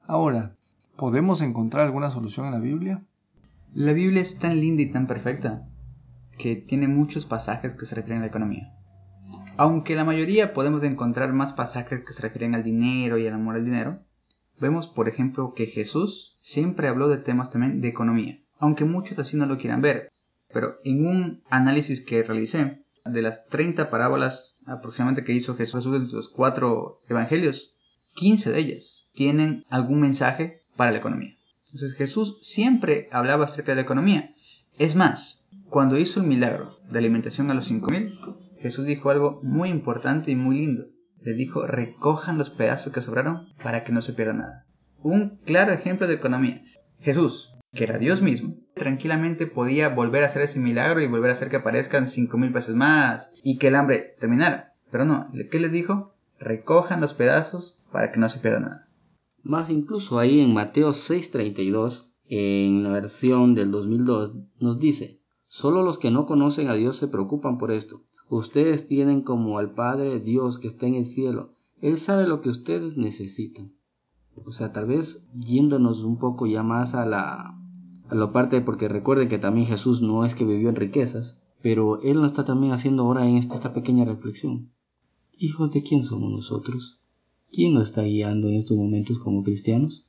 Ahora, 0.07 0.57
¿podemos 1.00 1.40
encontrar 1.40 1.87
alguna 1.87 2.11
solución 2.11 2.45
en 2.45 2.52
la 2.52 2.59
Biblia? 2.59 3.02
La 3.73 3.95
Biblia 3.95 4.21
es 4.21 4.38
tan 4.38 4.61
linda 4.61 4.83
y 4.83 4.92
tan 4.92 5.07
perfecta 5.07 5.66
que 6.37 6.57
tiene 6.57 6.88
muchos 6.88 7.25
pasajes 7.25 7.73
que 7.73 7.87
se 7.87 7.95
refieren 7.95 8.19
a 8.19 8.21
la 8.21 8.26
economía. 8.26 8.75
Aunque 9.57 9.97
la 9.97 10.04
mayoría 10.04 10.52
podemos 10.52 10.83
encontrar 10.83 11.33
más 11.33 11.54
pasajes 11.54 12.04
que 12.04 12.12
se 12.12 12.21
refieren 12.21 12.54
al 12.54 12.64
dinero 12.64 13.16
y 13.16 13.26
al 13.26 13.33
amor 13.33 13.54
al 13.54 13.64
dinero, 13.64 14.00
vemos 14.61 14.88
por 14.88 15.09
ejemplo 15.09 15.54
que 15.54 15.64
Jesús 15.64 16.37
siempre 16.42 16.87
habló 16.87 17.09
de 17.09 17.16
temas 17.16 17.50
también 17.50 17.80
de 17.80 17.88
economía, 17.88 18.38
aunque 18.59 18.85
muchos 18.85 19.19
así 19.19 19.38
no 19.38 19.47
lo 19.47 19.57
quieran 19.57 19.80
ver. 19.80 20.11
Pero 20.52 20.75
en 20.85 21.07
un 21.07 21.42
análisis 21.49 22.04
que 22.04 22.23
realicé, 22.23 22.85
De 23.07 23.23
las 23.23 23.47
30 23.47 23.88
parábolas 23.88 24.59
aproximadamente 24.66 25.25
que 25.25 25.33
hizo 25.33 25.57
Jesús 25.57 25.87
en 25.87 26.14
los 26.14 26.28
cuatro 26.28 27.00
evangelios, 27.09 27.75
15 28.16 28.52
de 28.52 28.59
ellas 28.59 29.09
tienen 29.14 29.64
algún 29.71 30.02
mensaje 30.02 30.60
para 30.80 30.92
la 30.92 30.96
economía. 30.96 31.37
Entonces 31.66 31.92
Jesús 31.92 32.38
siempre 32.40 33.10
hablaba 33.12 33.44
acerca 33.44 33.72
de 33.72 33.76
la 33.76 33.82
economía. 33.82 34.34
Es 34.78 34.96
más, 34.96 35.44
cuando 35.68 35.99
hizo 35.99 36.20
el 36.20 36.26
milagro 36.26 36.70
de 36.90 36.99
alimentación 36.99 37.50
a 37.50 37.54
los 37.54 37.66
5000, 37.66 38.18
Jesús 38.60 38.87
dijo 38.87 39.10
algo 39.10 39.40
muy 39.42 39.68
importante 39.68 40.30
y 40.30 40.37
muy 40.37 40.60
lindo. 40.60 40.87
Le 41.20 41.34
dijo, 41.34 41.66
recojan 41.66 42.38
los 42.38 42.49
pedazos 42.49 42.94
que 42.94 43.02
sobraron 43.02 43.49
para 43.62 43.84
que 43.84 43.92
no 43.92 44.00
se 44.00 44.14
pierda 44.14 44.32
nada. 44.32 44.64
Un 45.02 45.38
claro 45.44 45.75
ejemplo 45.75 46.06
de 46.06 46.14
economía. 46.14 46.62
Jesús, 47.00 47.52
que 47.75 47.84
era 47.84 47.99
Dios 47.99 48.22
mismo, 48.22 48.54
tranquilamente 48.72 49.46
podía 49.46 49.90
volver 49.90 50.22
a 50.22 50.28
hacer 50.28 50.40
ese 50.40 50.60
milagro 50.60 51.02
y 51.02 51.08
volver 51.08 51.28
a 51.28 51.34
hacer 51.34 51.50
que 51.50 51.56
aparezcan 51.56 52.08
5000 52.08 52.52
pesos 52.52 52.75
más 52.75 53.30
y 53.42 53.58
que 53.58 53.68
el 53.68 53.75
hambre 53.75 54.14
terminara. 54.18 54.72
Pero 54.90 55.04
no, 55.04 55.30
¿qué 55.50 55.60
les 55.60 55.72
dijo? 55.72 56.14
Recojan 56.38 57.02
los 57.02 57.12
pedazos 57.12 57.78
para 57.92 58.12
que 58.12 58.18
no 58.18 58.30
se 58.30 58.38
pierda 58.38 58.60
nada. 58.60 58.89
Más 59.42 59.70
incluso 59.70 60.18
ahí 60.18 60.40
en 60.40 60.52
Mateo 60.52 60.90
6:32, 60.92 62.11
en 62.28 62.82
la 62.82 62.90
versión 62.90 63.54
del 63.54 63.70
2002, 63.70 64.35
nos 64.61 64.78
dice, 64.78 65.20
solo 65.49 65.82
los 65.82 65.99
que 65.99 66.11
no 66.11 66.26
conocen 66.26 66.68
a 66.68 66.75
Dios 66.75 66.97
se 66.97 67.09
preocupan 67.09 67.59
por 67.59 67.70
esto. 67.70 68.02
Ustedes 68.28 68.87
tienen 68.87 69.23
como 69.23 69.59
al 69.59 69.75
Padre 69.75 70.20
Dios 70.20 70.59
que 70.59 70.68
está 70.68 70.87
en 70.87 70.94
el 70.94 71.06
cielo. 71.06 71.54
Él 71.80 71.99
sabe 71.99 72.28
lo 72.28 72.40
que 72.40 72.50
ustedes 72.50 72.97
necesitan. 72.97 73.73
O 74.44 74.52
sea, 74.52 74.73
tal 74.73 74.87
vez 74.87 75.26
yéndonos 75.35 76.04
un 76.04 76.18
poco 76.18 76.47
ya 76.47 76.62
más 76.62 76.94
a 76.94 77.04
la, 77.06 77.59
a 78.09 78.14
la 78.14 78.32
parte, 78.32 78.61
porque 78.61 78.88
recuerden 78.88 79.28
que 79.28 79.38
también 79.38 79.66
Jesús 79.66 80.02
no 80.02 80.25
es 80.25 80.35
que 80.35 80.44
vivió 80.44 80.68
en 80.68 80.76
riquezas, 80.76 81.42
pero 81.62 82.00
Él 82.02 82.16
nos 82.16 82.26
está 82.26 82.44
también 82.44 82.73
haciendo 82.73 83.02
ahora 83.02 83.26
en 83.26 83.37
esta, 83.37 83.54
esta 83.54 83.73
pequeña 83.73 84.04
reflexión. 84.04 84.70
¿Hijos 85.37 85.73
de 85.73 85.82
quién 85.82 86.02
somos 86.02 86.30
nosotros? 86.30 87.00
¿Quién 87.52 87.75
nos 87.75 87.88
está 87.88 88.02
guiando 88.02 88.49
en 88.49 88.54
estos 88.54 88.76
momentos 88.76 89.19
como 89.19 89.42
cristianos? 89.42 90.07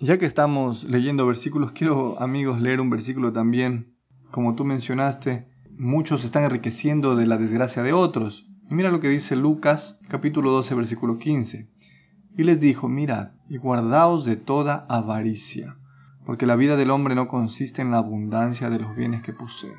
Ya 0.00 0.18
que 0.18 0.26
estamos 0.26 0.84
leyendo 0.84 1.26
versículos, 1.26 1.72
quiero 1.72 2.20
amigos 2.20 2.60
leer 2.60 2.82
un 2.82 2.90
versículo 2.90 3.32
también. 3.32 3.94
Como 4.30 4.54
tú 4.54 4.66
mencionaste, 4.66 5.48
muchos 5.78 6.24
están 6.24 6.44
enriqueciendo 6.44 7.16
de 7.16 7.26
la 7.26 7.38
desgracia 7.38 7.82
de 7.82 7.94
otros. 7.94 8.46
Mira 8.68 8.90
lo 8.90 9.00
que 9.00 9.08
dice 9.08 9.34
Lucas 9.34 9.98
capítulo 10.08 10.50
12 10.50 10.74
versículo 10.74 11.16
15. 11.16 11.70
Y 12.36 12.44
les 12.44 12.60
dijo, 12.60 12.86
mirad 12.86 13.30
y 13.48 13.56
guardaos 13.56 14.26
de 14.26 14.36
toda 14.36 14.84
avaricia, 14.90 15.78
porque 16.26 16.44
la 16.44 16.56
vida 16.56 16.76
del 16.76 16.90
hombre 16.90 17.14
no 17.14 17.28
consiste 17.28 17.80
en 17.80 17.92
la 17.92 17.98
abundancia 17.98 18.68
de 18.68 18.78
los 18.78 18.94
bienes 18.94 19.22
que 19.22 19.32
posee. 19.32 19.74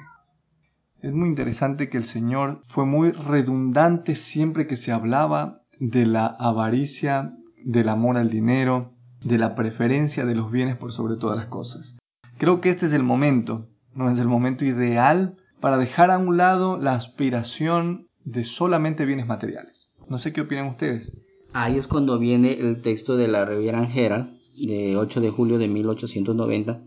Es 1.04 1.14
muy 1.14 1.30
interesante 1.30 1.88
que 1.88 1.98
el 1.98 2.04
Señor 2.04 2.64
fue 2.68 2.88
muy 2.88 3.12
redundante 3.12 4.16
siempre 4.16 4.66
que 4.66 4.76
se 4.76 4.92
hablaba 4.92 5.62
de 5.80 6.06
la 6.06 6.26
avaricia, 6.26 7.36
del 7.64 7.90
amor 7.90 8.18
al 8.18 8.30
dinero, 8.30 8.94
de 9.24 9.38
la 9.38 9.56
preferencia 9.56 10.26
de 10.26 10.36
los 10.36 10.52
bienes 10.52 10.78
por 10.78 10.92
sobre 10.92 11.16
todas 11.16 11.38
las 11.38 11.48
cosas. 11.48 11.98
Creo 12.38 12.62
que 12.62 12.70
este 12.70 12.86
es 12.86 12.94
el 12.94 13.04
momento, 13.04 13.68
no 13.96 14.10
es 14.10 14.20
el 14.20 14.28
momento 14.28 14.66
ideal 14.66 15.36
para 15.60 15.78
dejar 15.78 16.12
a 16.12 16.18
un 16.18 16.38
lado 16.38 16.78
la 16.78 16.94
aspiración 16.94 18.08
de 18.24 18.44
solamente 18.44 19.06
bienes 19.06 19.28
materiales. 19.28 19.90
No 20.08 20.18
sé 20.20 20.34
qué 20.34 20.42
opinan 20.42 20.68
ustedes. 20.68 21.14
Ahí 21.52 21.78
es 21.78 21.88
cuando 21.88 22.20
viene 22.20 22.54
el 22.54 22.82
texto 22.82 23.18
de 23.18 23.28
la 23.28 23.46
Riviera 23.46 23.88
Herald 23.94 24.40
de 24.56 24.98
8 24.98 25.22
de 25.22 25.30
julio 25.30 25.58
de 25.58 25.68
1890, 25.68 26.84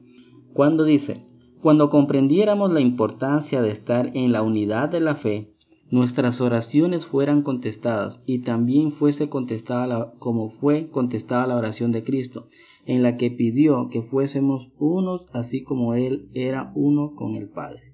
cuando 0.52 0.84
dice, 0.84 1.24
cuando 1.60 1.90
comprendiéramos 1.90 2.72
la 2.72 2.80
importancia 2.80 3.62
de 3.62 3.70
estar 3.70 4.10
en 4.14 4.32
la 4.32 4.42
unidad 4.42 4.88
de 4.88 5.00
la 5.00 5.14
fe, 5.14 5.51
nuestras 5.92 6.40
oraciones 6.40 7.04
fueran 7.04 7.42
contestadas 7.42 8.22
y 8.24 8.38
también 8.38 8.92
fuese 8.92 9.28
contestada 9.28 10.14
como 10.18 10.48
fue 10.48 10.88
contestada 10.88 11.46
la 11.46 11.56
oración 11.56 11.92
de 11.92 12.02
Cristo, 12.02 12.48
en 12.86 13.02
la 13.02 13.18
que 13.18 13.30
pidió 13.30 13.90
que 13.90 14.00
fuésemos 14.00 14.72
unos 14.78 15.26
así 15.34 15.62
como 15.62 15.92
Él 15.92 16.30
era 16.32 16.72
uno 16.74 17.14
con 17.14 17.34
el 17.34 17.50
Padre. 17.50 17.92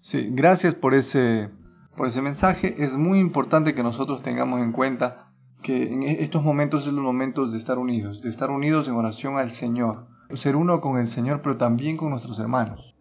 Sí, 0.00 0.28
gracias 0.30 0.74
por 0.74 0.94
ese, 0.94 1.50
por 1.94 2.06
ese 2.06 2.22
mensaje. 2.22 2.74
Es 2.82 2.96
muy 2.96 3.18
importante 3.18 3.74
que 3.74 3.82
nosotros 3.82 4.22
tengamos 4.22 4.62
en 4.62 4.72
cuenta 4.72 5.30
que 5.62 5.92
en 5.92 6.04
e-, 6.04 6.22
estos 6.22 6.42
momentos 6.42 6.84
son 6.84 6.96
los 6.96 7.04
momentos 7.04 7.52
de 7.52 7.58
estar 7.58 7.78
unidos, 7.78 8.22
de 8.22 8.30
estar 8.30 8.50
unidos 8.50 8.88
en 8.88 8.94
oración 8.94 9.36
al 9.36 9.50
Señor, 9.50 10.06
ser 10.32 10.56
uno 10.56 10.80
con 10.80 10.98
el 10.98 11.06
Señor, 11.06 11.42
pero 11.42 11.58
también 11.58 11.98
con 11.98 12.08
nuestros 12.08 12.40
hermanos. 12.40 12.96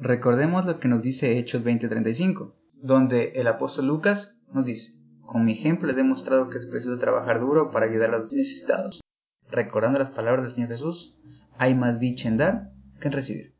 Recordemos 0.00 0.64
lo 0.64 0.78
que 0.78 0.86
nos 0.86 1.02
dice 1.02 1.38
Hechos 1.38 1.64
20:35 1.64 2.52
donde 2.82 3.32
el 3.36 3.46
apóstol 3.46 3.86
Lucas 3.86 4.38
nos 4.52 4.64
dice, 4.64 4.92
con 5.22 5.44
mi 5.44 5.52
ejemplo 5.52 5.90
he 5.90 5.94
demostrado 5.94 6.50
que 6.50 6.58
es 6.58 6.66
preciso 6.66 6.98
trabajar 6.98 7.40
duro 7.40 7.70
para 7.70 7.86
ayudar 7.86 8.14
a 8.14 8.18
los 8.18 8.32
necesitados. 8.32 9.00
Recordando 9.50 9.98
las 9.98 10.10
palabras 10.10 10.44
del 10.44 10.54
Señor 10.54 10.70
Jesús, 10.70 11.16
hay 11.58 11.74
más 11.74 12.00
dicha 12.00 12.28
en 12.28 12.36
dar 12.36 12.70
que 13.00 13.08
en 13.08 13.12
recibir. 13.12 13.54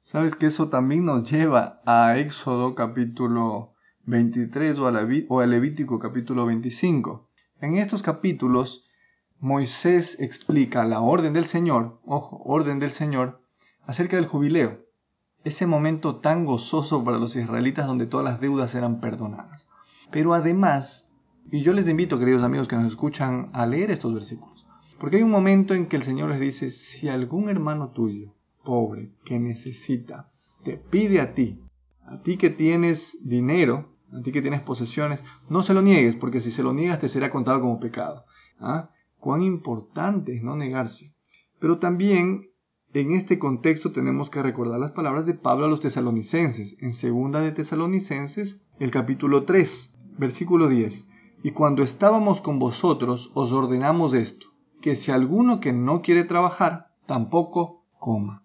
Sabes 0.00 0.34
que 0.34 0.46
eso 0.46 0.68
también 0.68 1.04
nos 1.04 1.30
lleva 1.30 1.80
a 1.84 2.18
Éxodo 2.18 2.74
capítulo 2.74 3.74
23 4.04 4.78
o 4.78 4.86
a, 5.40 5.46
Levítico 5.46 5.98
capítulo 5.98 6.46
25. 6.46 7.28
En 7.60 7.76
estos 7.76 8.02
capítulos, 8.02 8.86
Moisés 9.40 10.20
explica 10.20 10.84
la 10.84 11.00
orden 11.00 11.32
del 11.32 11.46
Señor, 11.46 12.00
ojo, 12.04 12.40
orden 12.44 12.78
del 12.78 12.90
Señor, 12.90 13.42
acerca 13.84 14.16
del 14.16 14.26
jubileo 14.26 14.85
ese 15.46 15.64
momento 15.64 16.16
tan 16.16 16.44
gozoso 16.44 17.04
para 17.04 17.18
los 17.18 17.36
israelitas 17.36 17.86
donde 17.86 18.06
todas 18.06 18.24
las 18.24 18.40
deudas 18.40 18.74
eran 18.74 18.98
perdonadas. 18.98 19.68
Pero 20.10 20.34
además, 20.34 21.14
y 21.52 21.62
yo 21.62 21.72
les 21.72 21.88
invito, 21.88 22.18
queridos 22.18 22.42
amigos 22.42 22.66
que 22.66 22.74
nos 22.74 22.86
escuchan, 22.86 23.50
a 23.52 23.64
leer 23.64 23.92
estos 23.92 24.12
versículos, 24.12 24.66
porque 24.98 25.16
hay 25.16 25.22
un 25.22 25.30
momento 25.30 25.74
en 25.74 25.86
que 25.86 25.94
el 25.94 26.02
Señor 26.02 26.30
les 26.30 26.40
dice, 26.40 26.70
si 26.70 27.08
algún 27.08 27.48
hermano 27.48 27.90
tuyo, 27.90 28.34
pobre, 28.64 29.12
que 29.24 29.38
necesita, 29.38 30.32
te 30.64 30.78
pide 30.78 31.20
a 31.20 31.32
ti, 31.32 31.60
a 32.06 32.20
ti 32.22 32.38
que 32.38 32.50
tienes 32.50 33.16
dinero, 33.22 33.94
a 34.12 34.22
ti 34.22 34.32
que 34.32 34.42
tienes 34.42 34.62
posesiones, 34.62 35.22
no 35.48 35.62
se 35.62 35.74
lo 35.74 35.80
niegues, 35.80 36.16
porque 36.16 36.40
si 36.40 36.50
se 36.50 36.64
lo 36.64 36.72
niegas 36.72 36.98
te 36.98 37.08
será 37.08 37.30
contado 37.30 37.60
como 37.60 37.78
pecado. 37.78 38.24
¿Ah? 38.58 38.90
Cuán 39.20 39.42
importante 39.42 40.34
es 40.34 40.42
no 40.42 40.56
negarse. 40.56 41.14
Pero 41.60 41.78
también 41.78 42.50
en 43.00 43.12
este 43.12 43.38
contexto 43.38 43.92
tenemos 43.92 44.30
que 44.30 44.42
recordar 44.42 44.80
las 44.80 44.92
palabras 44.92 45.26
de 45.26 45.34
Pablo 45.34 45.66
a 45.66 45.68
los 45.68 45.80
tesalonicenses, 45.80 46.78
en 46.80 46.94
segunda 46.94 47.40
de 47.40 47.52
Tesalonicenses, 47.52 48.62
el 48.78 48.90
capítulo 48.90 49.44
3, 49.44 49.98
versículo 50.16 50.66
10. 50.68 51.06
Y 51.42 51.50
cuando 51.50 51.82
estábamos 51.82 52.40
con 52.40 52.58
vosotros 52.58 53.32
os 53.34 53.52
ordenamos 53.52 54.14
esto, 54.14 54.46
que 54.80 54.96
si 54.96 55.12
alguno 55.12 55.60
que 55.60 55.74
no 55.74 56.00
quiere 56.00 56.24
trabajar, 56.24 56.94
tampoco 57.04 57.84
coma. 57.98 58.44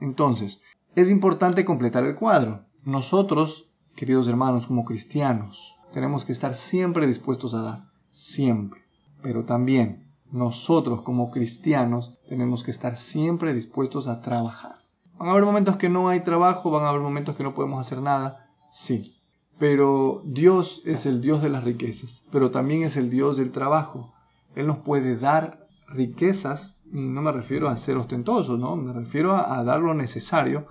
Entonces, 0.00 0.62
es 0.94 1.10
importante 1.10 1.66
completar 1.66 2.04
el 2.04 2.16
cuadro. 2.16 2.64
Nosotros, 2.84 3.74
queridos 3.94 4.26
hermanos, 4.26 4.68
como 4.68 4.86
cristianos, 4.86 5.76
tenemos 5.92 6.24
que 6.24 6.32
estar 6.32 6.54
siempre 6.54 7.06
dispuestos 7.06 7.54
a 7.54 7.60
dar, 7.60 7.84
siempre. 8.10 8.80
Pero 9.22 9.44
también 9.44 10.01
nosotros 10.32 11.02
como 11.02 11.30
cristianos 11.30 12.14
tenemos 12.28 12.64
que 12.64 12.70
estar 12.70 12.96
siempre 12.96 13.52
dispuestos 13.52 14.08
a 14.08 14.22
trabajar. 14.22 14.76
Van 15.18 15.28
a 15.28 15.32
haber 15.32 15.44
momentos 15.44 15.76
que 15.76 15.90
no 15.90 16.08
hay 16.08 16.24
trabajo, 16.24 16.70
van 16.70 16.84
a 16.84 16.88
haber 16.88 17.02
momentos 17.02 17.36
que 17.36 17.42
no 17.42 17.54
podemos 17.54 17.78
hacer 17.78 18.00
nada, 18.00 18.50
sí. 18.70 19.14
Pero 19.58 20.22
Dios 20.24 20.82
es 20.86 21.04
el 21.04 21.20
Dios 21.20 21.42
de 21.42 21.50
las 21.50 21.62
riquezas, 21.62 22.26
pero 22.32 22.50
también 22.50 22.82
es 22.82 22.96
el 22.96 23.10
Dios 23.10 23.36
del 23.36 23.52
trabajo. 23.52 24.14
Él 24.56 24.66
nos 24.66 24.78
puede 24.78 25.16
dar 25.16 25.68
riquezas, 25.86 26.74
y 26.90 26.98
no 26.98 27.20
me 27.20 27.30
refiero 27.30 27.68
a 27.68 27.76
ser 27.76 27.98
ostentosos, 27.98 28.58
¿no? 28.58 28.74
Me 28.74 28.92
refiero 28.92 29.32
a, 29.32 29.58
a 29.58 29.64
dar 29.64 29.80
lo 29.80 29.92
necesario, 29.92 30.66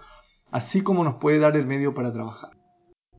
así 0.49 0.81
como 0.81 1.03
nos 1.03 1.15
puede 1.15 1.39
dar 1.39 1.55
el 1.55 1.67
medio 1.67 1.93
para 1.93 2.11
trabajar. 2.11 2.51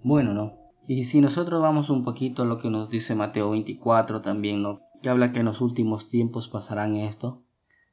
Bueno, 0.03 0.35
¿no? 0.35 0.55
Y 0.89 1.05
si 1.05 1.21
nosotros 1.21 1.63
vamos 1.63 1.89
un 1.89 2.05
poquito 2.05 2.43
a 2.43 2.47
lo 2.47 2.59
que 2.59 2.69
nos 2.69 2.91
dice 2.91 3.15
Mateo 3.15 3.53
24 3.53 4.21
también, 4.21 4.63
¿no? 4.63 4.81
Que 5.03 5.11
habla 5.11 5.33
que 5.33 5.41
en 5.41 5.47
los 5.47 5.61
últimos 5.61 6.09
tiempos 6.09 6.49
pasarán 6.49 6.95
esto, 6.95 7.43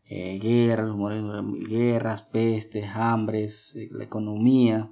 eh, 0.05 0.39
guerras, 0.39 0.95
guerras, 1.67 2.23
pestes, 2.23 2.85
hambres, 2.95 3.75
eh, 3.75 3.89
la 3.91 4.03
economía. 4.03 4.91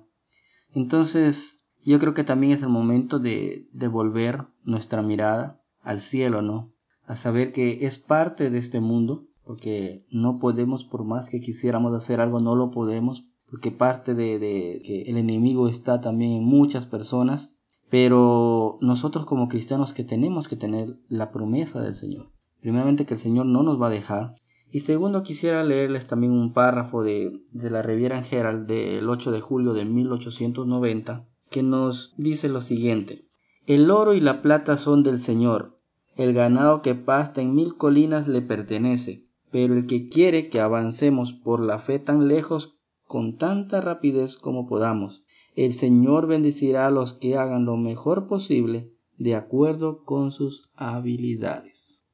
Entonces, 0.74 1.62
yo 1.84 2.00
creo 2.00 2.14
que 2.14 2.24
también 2.24 2.52
es 2.52 2.62
el 2.62 2.70
momento 2.70 3.20
de 3.20 3.68
devolver 3.72 4.46
nuestra 4.64 5.02
mirada 5.02 5.62
al 5.82 6.02
cielo, 6.02 6.42
¿no? 6.42 6.74
A 7.06 7.16
saber 7.16 7.52
que 7.52 7.86
es 7.86 7.98
parte 7.98 8.50
de 8.50 8.58
este 8.58 8.82
mundo, 8.82 9.28
porque 9.44 10.06
no 10.12 10.40
podemos, 10.40 10.84
por 10.84 11.06
más 11.06 11.30
que 11.30 11.40
quisiéramos 11.40 11.96
hacer 11.96 12.20
algo, 12.20 12.42
no 12.42 12.56
lo 12.56 12.70
podemos, 12.70 13.26
porque 13.50 13.72
parte 13.72 14.14
de, 14.14 14.40
de 14.40 14.82
que 14.84 15.04
el 15.04 15.18
enemigo 15.18 15.70
está 15.70 16.02
también 16.02 16.34
en 16.34 16.44
muchas 16.44 16.86
personas 16.86 17.57
pero 17.90 18.78
nosotros 18.82 19.26
como 19.26 19.48
cristianos 19.48 19.94
que 19.94 20.04
tenemos 20.04 20.48
que 20.48 20.56
tener 20.56 20.98
la 21.08 21.32
promesa 21.32 21.82
del 21.82 21.96
Señor. 21.96 22.32
Primeramente 22.60 23.06
que 23.06 23.14
el 23.14 23.20
Señor 23.20 23.46
no 23.46 23.64
nos 23.64 23.82
va 23.82 23.88
a 23.88 23.92
dejar. 23.92 24.36
Y 24.72 24.82
segundo 24.82 25.24
quisiera 25.24 25.64
leerles 25.64 26.08
también 26.08 26.34
un 26.34 26.52
párrafo 26.52 27.02
de, 27.04 27.42
de 27.52 27.70
la 27.70 27.82
Riviera 27.82 28.22
Herald 28.30 28.68
del 28.68 29.08
8 29.10 29.32
de 29.32 29.42
julio 29.42 29.74
de 29.74 29.86
1890 29.86 31.26
que 31.50 31.64
nos 31.64 32.14
dice 32.18 32.50
lo 32.50 32.62
siguiente. 32.62 33.26
El 33.66 33.90
oro 33.92 34.14
y 34.14 34.22
la 34.22 34.42
plata 34.42 34.78
son 34.78 35.04
del 35.04 35.20
Señor, 35.20 35.80
el 36.16 36.34
ganado 36.34 36.82
que 36.82 36.96
pasta 36.96 37.42
en 37.42 37.54
mil 37.54 37.76
colinas 37.76 38.28
le 38.28 38.42
pertenece, 38.42 39.28
pero 39.52 39.74
el 39.74 39.88
que 39.88 40.10
quiere 40.10 40.50
que 40.50 40.60
avancemos 40.60 41.32
por 41.34 41.62
la 41.62 41.80
fe 41.80 42.00
tan 42.00 42.28
lejos 42.28 42.78
con 43.06 43.38
tanta 43.38 43.82
rapidez 43.82 44.36
como 44.36 44.68
podamos, 44.68 45.24
el 45.58 45.74
Señor 45.74 46.28
bendecirá 46.28 46.86
a 46.86 46.92
los 46.92 47.16
que 47.16 47.36
hagan 47.36 47.66
lo 47.66 47.78
mejor 47.78 48.28
posible 48.28 48.92
de 49.18 49.36
acuerdo 49.36 50.04
con 50.06 50.30
sus 50.30 50.70
habilidades. 50.76 52.06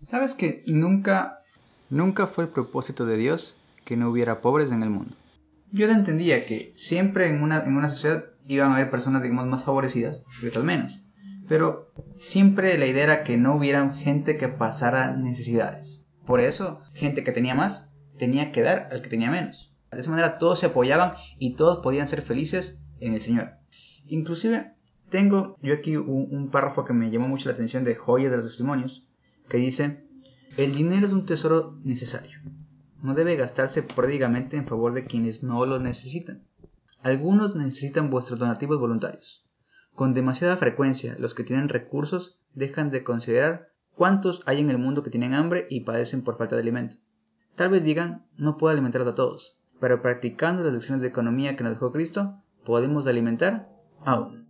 ¿Sabes 0.00 0.34
que 0.34 0.64
nunca, 0.66 1.38
nunca 1.90 2.26
fue 2.26 2.44
el 2.44 2.50
propósito 2.50 3.06
de 3.06 3.16
Dios 3.16 3.56
que 3.84 3.96
no 3.96 4.10
hubiera 4.10 4.40
pobres 4.40 4.72
en 4.72 4.82
el 4.82 4.90
mundo? 4.90 5.14
Yo 5.70 5.88
entendía 5.88 6.44
que 6.44 6.74
siempre 6.76 7.28
en 7.28 7.40
una, 7.40 7.60
en 7.60 7.76
una 7.76 7.88
sociedad 7.88 8.24
iban 8.48 8.72
a 8.72 8.74
haber 8.74 8.90
personas, 8.90 9.22
digamos, 9.22 9.46
más 9.46 9.62
favorecidas 9.62 10.20
y 10.42 10.48
otras 10.48 10.64
menos. 10.64 11.00
Pero 11.48 11.92
siempre 12.18 12.76
la 12.78 12.86
idea 12.86 13.04
era 13.04 13.22
que 13.22 13.36
no 13.36 13.54
hubiera 13.54 13.92
gente 13.94 14.36
que 14.36 14.48
pasara 14.48 15.16
necesidades. 15.16 16.04
Por 16.26 16.40
eso, 16.40 16.80
gente 16.94 17.22
que 17.22 17.30
tenía 17.30 17.54
más 17.54 17.88
tenía 18.18 18.50
que 18.50 18.62
dar 18.62 18.88
al 18.90 19.02
que 19.02 19.08
tenía 19.08 19.30
menos. 19.30 19.71
De 19.92 20.00
esa 20.00 20.10
manera 20.10 20.38
todos 20.38 20.58
se 20.58 20.66
apoyaban 20.66 21.14
y 21.38 21.54
todos 21.54 21.78
podían 21.78 22.08
ser 22.08 22.22
felices 22.22 22.80
en 23.00 23.12
el 23.12 23.20
Señor. 23.20 23.52
Inclusive 24.06 24.74
tengo 25.10 25.58
yo 25.60 25.74
aquí 25.74 25.96
un, 25.96 26.50
párrafo 26.50 26.84
que 26.84 26.94
me 26.94 27.10
llamó 27.10 27.28
mucho 27.28 27.48
la 27.48 27.54
atención 27.54 27.84
de 27.84 27.94
Joya 27.94 28.30
de 28.30 28.38
los 28.38 28.46
Testimonios, 28.46 29.06
que 29.48 29.58
dice, 29.58 30.06
el 30.56 30.74
dinero 30.74 31.06
es 31.06 31.12
un 31.12 31.26
tesoro 31.26 31.78
necesario. 31.84 32.38
No 33.02 33.14
debe 33.14 33.36
gastarse 33.36 33.82
pródigamente 33.82 34.56
en 34.56 34.66
favor 34.66 34.94
de 34.94 35.04
quienes 35.04 35.42
no 35.42 35.66
lo 35.66 35.78
necesitan. 35.78 36.42
Algunos 37.02 37.56
necesitan 37.56 38.08
vuestros 38.08 38.38
donativos 38.38 38.78
voluntarios. 38.78 39.44
Con 39.94 40.14
demasiada 40.14 40.56
frecuencia, 40.56 41.16
los 41.18 41.34
que 41.34 41.44
tienen 41.44 41.68
recursos 41.68 42.38
dejan 42.54 42.90
de 42.90 43.04
considerar 43.04 43.68
cuántos 43.94 44.40
hay 44.46 44.60
en 44.60 44.70
el 44.70 44.78
mundo 44.78 45.02
que 45.02 45.10
tienen 45.10 45.34
hambre 45.34 45.66
y 45.68 45.80
padecen 45.80 46.22
por 46.22 46.38
falta 46.38 46.56
de 46.56 46.62
alimento. 46.62 46.96
Tal 47.56 47.68
vez 47.68 47.84
digan, 47.84 48.26
no 48.36 48.56
puedo 48.56 48.72
alimentar 48.72 49.02
a 49.02 49.14
todos, 49.14 49.58
pero 49.82 50.00
practicando 50.00 50.62
las 50.62 50.72
lecciones 50.72 51.02
de 51.02 51.08
economía 51.08 51.56
que 51.56 51.64
nos 51.64 51.72
dejó 51.72 51.90
Cristo, 51.90 52.36
podemos 52.64 53.04
alimentar 53.08 53.68
a 54.04 54.20
uno. 54.20 54.44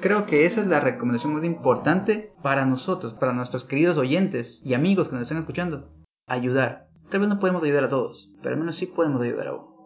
Creo 0.00 0.24
que 0.24 0.46
esa 0.46 0.62
es 0.62 0.66
la 0.68 0.80
recomendación 0.80 1.34
más 1.34 1.44
importante 1.44 2.32
para 2.40 2.64
nosotros, 2.64 3.12
para 3.12 3.34
nuestros 3.34 3.64
queridos 3.64 3.98
oyentes 3.98 4.62
y 4.64 4.72
amigos 4.72 5.08
que 5.08 5.16
nos 5.16 5.24
están 5.24 5.36
escuchando. 5.36 5.90
Ayudar. 6.26 6.88
Tal 7.10 7.20
vez 7.20 7.28
no 7.28 7.38
podemos 7.38 7.62
ayudar 7.62 7.84
a 7.84 7.88
todos, 7.90 8.30
pero 8.40 8.54
al 8.54 8.60
menos 8.60 8.76
sí 8.76 8.86
podemos 8.86 9.20
ayudar 9.20 9.48
a 9.48 9.52
uno. 9.52 9.76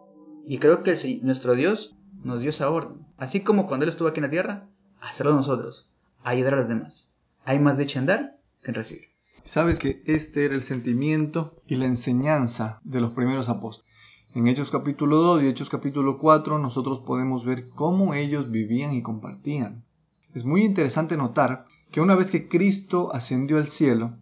Y 0.47 0.59
creo 0.59 0.81
que 0.81 0.95
nuestro 1.23 1.55
Dios 1.55 1.97
nos 2.23 2.39
dio 2.39 2.51
esa 2.51 2.69
orden. 2.69 3.05
Así 3.17 3.41
como 3.41 3.67
cuando 3.67 3.83
Él 3.83 3.89
estuvo 3.89 4.07
aquí 4.07 4.21
en 4.21 4.27
la 4.27 4.29
tierra, 4.29 4.69
hacerlo 5.01 5.33
nosotros, 5.33 5.91
ayudar 6.23 6.53
a 6.53 6.57
los 6.61 6.69
demás. 6.69 7.11
Hay 7.43 7.59
más 7.59 7.77
de 7.77 7.85
dar 8.05 8.37
que 8.63 8.71
en 8.71 8.75
recibir. 8.75 9.09
Sabes 9.43 9.77
que 9.77 10.01
este 10.05 10.45
era 10.45 10.55
el 10.55 10.63
sentimiento 10.63 11.51
y 11.67 11.75
la 11.75 11.85
enseñanza 11.85 12.79
de 12.85 13.01
los 13.01 13.11
primeros 13.11 13.49
apóstoles. 13.49 13.91
En 14.35 14.47
Hechos 14.47 14.71
capítulo 14.71 15.17
2 15.17 15.43
y 15.43 15.47
Hechos 15.47 15.69
capítulo 15.69 16.17
4 16.17 16.57
nosotros 16.57 16.99
podemos 17.01 17.45
ver 17.45 17.69
cómo 17.69 18.15
ellos 18.15 18.49
vivían 18.49 18.93
y 18.93 19.03
compartían. 19.03 19.85
Es 20.33 20.43
muy 20.43 20.63
interesante 20.63 21.15
notar 21.17 21.67
que 21.91 22.01
una 22.01 22.15
vez 22.15 22.31
que 22.31 22.47
Cristo 22.47 23.13
ascendió 23.13 23.57
al 23.57 23.67
cielo, 23.67 24.17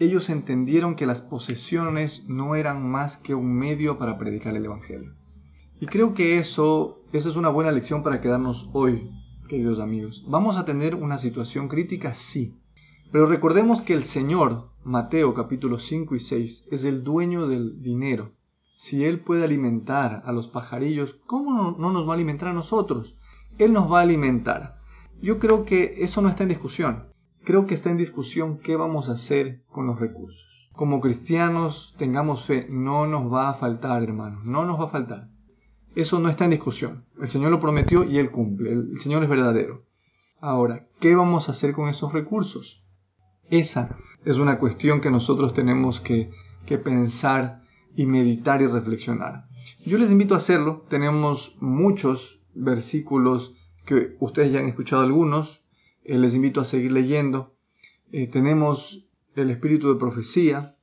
ellos 0.00 0.28
entendieron 0.28 0.96
que 0.96 1.06
las 1.06 1.22
posesiones 1.22 2.26
no 2.28 2.56
eran 2.56 2.86
más 2.86 3.16
que 3.16 3.34
un 3.34 3.54
medio 3.54 3.96
para 3.96 4.18
predicar 4.18 4.54
el 4.54 4.66
Evangelio. 4.66 5.14
Y 5.80 5.86
creo 5.86 6.12
que 6.12 6.36
eso, 6.36 7.00
eso 7.14 7.30
es 7.30 7.36
una 7.36 7.48
buena 7.48 7.72
lección 7.72 8.02
para 8.02 8.20
quedarnos 8.20 8.68
hoy, 8.74 9.10
queridos 9.48 9.80
amigos. 9.80 10.26
¿Vamos 10.28 10.58
a 10.58 10.66
tener 10.66 10.94
una 10.94 11.16
situación 11.16 11.68
crítica? 11.68 12.12
Sí. 12.12 12.54
Pero 13.10 13.24
recordemos 13.24 13.80
que 13.80 13.94
el 13.94 14.04
Señor, 14.04 14.68
Mateo 14.84 15.32
capítulo 15.32 15.78
5 15.78 16.16
y 16.16 16.20
6, 16.20 16.68
es 16.70 16.84
el 16.84 17.02
dueño 17.02 17.46
del 17.46 17.80
dinero. 17.80 18.32
Si 18.76 19.04
Él 19.04 19.20
puede 19.20 19.44
alimentar 19.44 20.22
a 20.24 20.32
los 20.32 20.48
pajarillos, 20.48 21.14
¿cómo 21.26 21.76
no 21.78 21.92
nos 21.92 22.06
va 22.06 22.12
a 22.12 22.14
alimentar 22.14 22.48
a 22.48 22.54
nosotros? 22.54 23.16
Él 23.58 23.72
nos 23.72 23.92
va 23.92 24.00
a 24.00 24.02
alimentar. 24.02 24.78
Yo 25.20 25.38
creo 25.38 25.64
que 25.64 25.96
eso 25.98 26.20
no 26.22 26.28
está 26.28 26.42
en 26.42 26.48
discusión. 26.48 27.04
Creo 27.44 27.66
que 27.66 27.74
está 27.74 27.90
en 27.90 27.96
discusión 27.96 28.58
qué 28.58 28.76
vamos 28.76 29.08
a 29.08 29.12
hacer 29.12 29.62
con 29.66 29.86
los 29.86 29.98
recursos. 29.98 30.70
Como 30.72 31.00
cristianos, 31.00 31.94
tengamos 31.98 32.44
fe, 32.44 32.66
no 32.70 33.06
nos 33.06 33.32
va 33.32 33.50
a 33.50 33.54
faltar, 33.54 34.02
hermanos, 34.02 34.44
no 34.44 34.64
nos 34.64 34.80
va 34.80 34.84
a 34.84 34.90
faltar. 34.90 35.28
Eso 35.94 36.18
no 36.18 36.28
está 36.28 36.44
en 36.44 36.52
discusión. 36.52 37.04
El 37.20 37.28
Señor 37.28 37.50
lo 37.50 37.60
prometió 37.60 38.04
y 38.04 38.18
Él 38.18 38.30
cumple. 38.30 38.72
El 38.72 38.98
Señor 38.98 39.22
es 39.22 39.28
verdadero. 39.28 39.84
Ahora, 40.40 40.88
¿qué 40.98 41.14
vamos 41.14 41.48
a 41.48 41.52
hacer 41.52 41.72
con 41.72 41.88
esos 41.88 42.12
recursos? 42.12 42.84
Esa 43.50 43.96
es 44.24 44.38
una 44.38 44.58
cuestión 44.58 45.00
que 45.00 45.10
nosotros 45.10 45.52
tenemos 45.52 46.00
que, 46.00 46.30
pensar 46.82 47.61
y 47.96 48.06
meditar 48.06 48.62
y 48.62 48.66
reflexionar. 48.66 49.46
Yo 49.84 49.98
les 49.98 50.10
invito 50.10 50.34
a 50.34 50.38
hacerlo. 50.38 50.84
Tenemos 50.88 51.56
muchos 51.60 52.40
versículos 52.54 53.54
que 53.84 54.16
ustedes 54.20 54.52
ya 54.52 54.60
han 54.60 54.66
escuchado 54.66 55.02
algunos. 55.02 55.64
Eh, 56.04 56.18
les 56.18 56.34
invito 56.34 56.60
a 56.60 56.64
seguir 56.64 56.92
leyendo. 56.92 57.54
Eh, 58.12 58.26
tenemos 58.26 59.06
el 59.34 59.50
espíritu 59.50 59.92
de 59.92 59.98
profecía, 59.98 60.76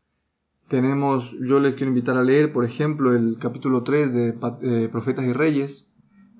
tenemos, 0.69 1.35
yo 1.39 1.59
les 1.59 1.75
quiero 1.75 1.89
invitar 1.89 2.15
a 2.15 2.23
leer, 2.23 2.53
por 2.53 2.63
ejemplo, 2.63 3.15
el 3.15 3.37
capítulo 3.39 3.81
3 3.81 4.13
de 4.13 4.89
Profetas 4.91 5.25
y 5.25 5.33
Reyes. 5.33 5.87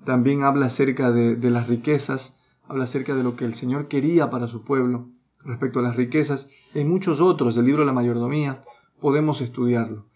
También 0.04 0.44
habla 0.44 0.66
acerca 0.66 1.10
de, 1.10 1.50
las 1.50 1.68
riquezas, 1.68 2.38
habla 2.68 2.84
acerca 2.84 3.16
de 3.16 3.24
lo 3.24 3.34
que 3.34 3.44
el 3.44 3.54
Señor 3.54 3.88
quería 3.88 4.30
para 4.30 4.46
su 4.46 4.64
pueblo 4.64 5.08
respecto 5.44 5.80
a 5.80 5.82
las 5.82 5.96
riquezas. 5.96 6.48
En 6.74 6.88
muchos 6.88 7.20
otros 7.20 7.56
del 7.56 7.66
libro 7.66 7.80
de 7.80 7.86
la 7.86 7.92
mayordomía 7.92 8.64
podemos 9.00 9.40
estudiarlo. 9.40 10.06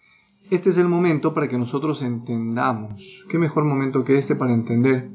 Este 0.50 0.70
es 0.70 0.78
el 0.78 0.88
momento 0.88 1.34
para 1.34 1.48
que 1.48 1.58
nosotros 1.58 2.02
entendamos. 2.02 3.26
¿Qué 3.28 3.38
mejor 3.38 3.64
momento 3.64 4.04
que 4.04 4.18
este 4.18 4.36
para 4.36 4.52
entender 4.52 5.10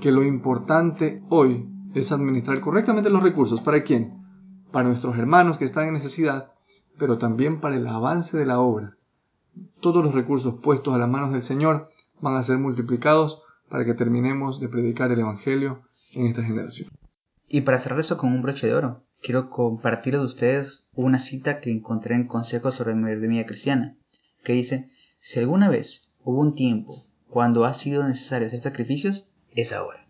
que 0.00 0.12
lo 0.12 0.24
importante 0.24 1.22
hoy 1.28 1.68
es 1.94 2.12
administrar 2.12 2.60
correctamente 2.60 3.10
los 3.10 3.22
recursos? 3.22 3.60
¿Para 3.60 3.82
quién? 3.82 4.22
Para 4.72 4.88
nuestros 4.88 5.16
hermanos 5.16 5.58
que 5.58 5.64
están 5.64 5.88
en 5.88 5.94
necesidad 5.94 6.52
pero 6.98 7.18
también 7.18 7.60
para 7.60 7.76
el 7.76 7.86
avance 7.86 8.36
de 8.36 8.46
la 8.46 8.60
obra. 8.60 8.96
Todos 9.80 10.04
los 10.04 10.14
recursos 10.14 10.56
puestos 10.60 10.94
a 10.94 10.98
las 10.98 11.08
manos 11.08 11.32
del 11.32 11.42
Señor 11.42 11.90
van 12.20 12.34
a 12.34 12.42
ser 12.42 12.58
multiplicados 12.58 13.42
para 13.68 13.84
que 13.84 13.94
terminemos 13.94 14.60
de 14.60 14.68
predicar 14.68 15.12
el 15.12 15.20
Evangelio 15.20 15.82
en 16.12 16.26
esta 16.26 16.42
generación. 16.42 16.90
Y 17.48 17.62
para 17.62 17.78
cerrar 17.78 18.00
esto 18.00 18.16
con 18.16 18.32
un 18.32 18.42
broche 18.42 18.66
de 18.66 18.74
oro, 18.74 19.04
quiero 19.22 19.48
compartir 19.48 20.14
de 20.14 20.24
ustedes 20.24 20.88
una 20.94 21.20
cita 21.20 21.60
que 21.60 21.70
encontré 21.70 22.14
en 22.14 22.26
Consejos 22.26 22.74
sobre 22.74 22.94
Mayordomía 22.94 23.46
Cristiana, 23.46 23.96
que 24.42 24.52
dice, 24.52 24.90
si 25.20 25.40
alguna 25.40 25.68
vez 25.68 26.10
hubo 26.24 26.40
un 26.40 26.54
tiempo 26.54 27.06
cuando 27.28 27.64
ha 27.64 27.74
sido 27.74 28.02
necesario 28.02 28.46
hacer 28.46 28.60
sacrificios, 28.60 29.28
es 29.54 29.72
ahora. 29.72 30.06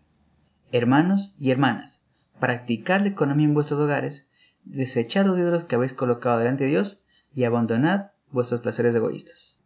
Hermanos 0.71 1.35
y 1.39 1.51
hermanas, 1.51 2.05
practicad 2.39 3.01
la 3.01 3.07
economía 3.07 3.45
en 3.45 3.53
vuestros 3.53 3.79
hogares 3.79 4.27
desechad 4.63 5.25
los 5.25 5.37
ídolos 5.37 5.65
que 5.65 5.75
habéis 5.75 5.93
colocado 5.93 6.39
delante 6.39 6.65
de 6.65 6.71
Dios 6.71 7.03
y 7.33 7.43
abandonad 7.43 8.11
vuestros 8.31 8.61
placeres 8.61 8.95
egoístas. 8.95 9.59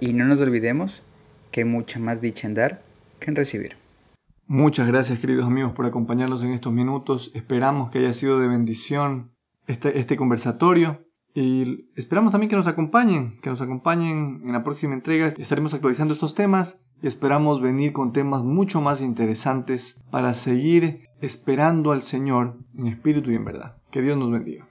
Y 0.00 0.12
no 0.12 0.24
nos 0.24 0.40
olvidemos 0.40 1.02
que 1.50 1.64
mucha 1.64 1.98
más 1.98 2.20
dicha 2.20 2.46
en 2.46 2.54
dar 2.54 2.82
que 3.20 3.30
en 3.30 3.36
recibir. 3.36 3.76
Muchas 4.46 4.88
gracias 4.88 5.18
queridos 5.18 5.46
amigos 5.46 5.72
por 5.72 5.86
acompañarnos 5.86 6.42
en 6.42 6.52
estos 6.52 6.72
minutos. 6.72 7.30
Esperamos 7.34 7.90
que 7.90 8.00
haya 8.00 8.12
sido 8.12 8.38
de 8.38 8.48
bendición 8.48 9.32
este, 9.66 9.98
este 9.98 10.16
conversatorio 10.16 11.04
y 11.34 11.86
esperamos 11.96 12.32
también 12.32 12.50
que 12.50 12.56
nos 12.56 12.66
acompañen, 12.66 13.38
que 13.40 13.50
nos 13.50 13.62
acompañen 13.62 14.42
en 14.44 14.52
la 14.52 14.62
próxima 14.62 14.94
entrega. 14.94 15.26
Estaremos 15.26 15.72
actualizando 15.72 16.12
estos 16.12 16.34
temas 16.34 16.84
y 17.02 17.06
esperamos 17.06 17.60
venir 17.60 17.92
con 17.92 18.12
temas 18.12 18.42
mucho 18.42 18.80
más 18.80 19.00
interesantes 19.00 20.02
para 20.10 20.34
seguir 20.34 21.08
esperando 21.20 21.92
al 21.92 22.02
Señor 22.02 22.58
en 22.76 22.86
espíritu 22.86 23.30
y 23.30 23.36
en 23.36 23.44
verdad. 23.44 23.76
Que 23.90 24.02
Dios 24.02 24.18
nos 24.18 24.30
bendiga. 24.30 24.68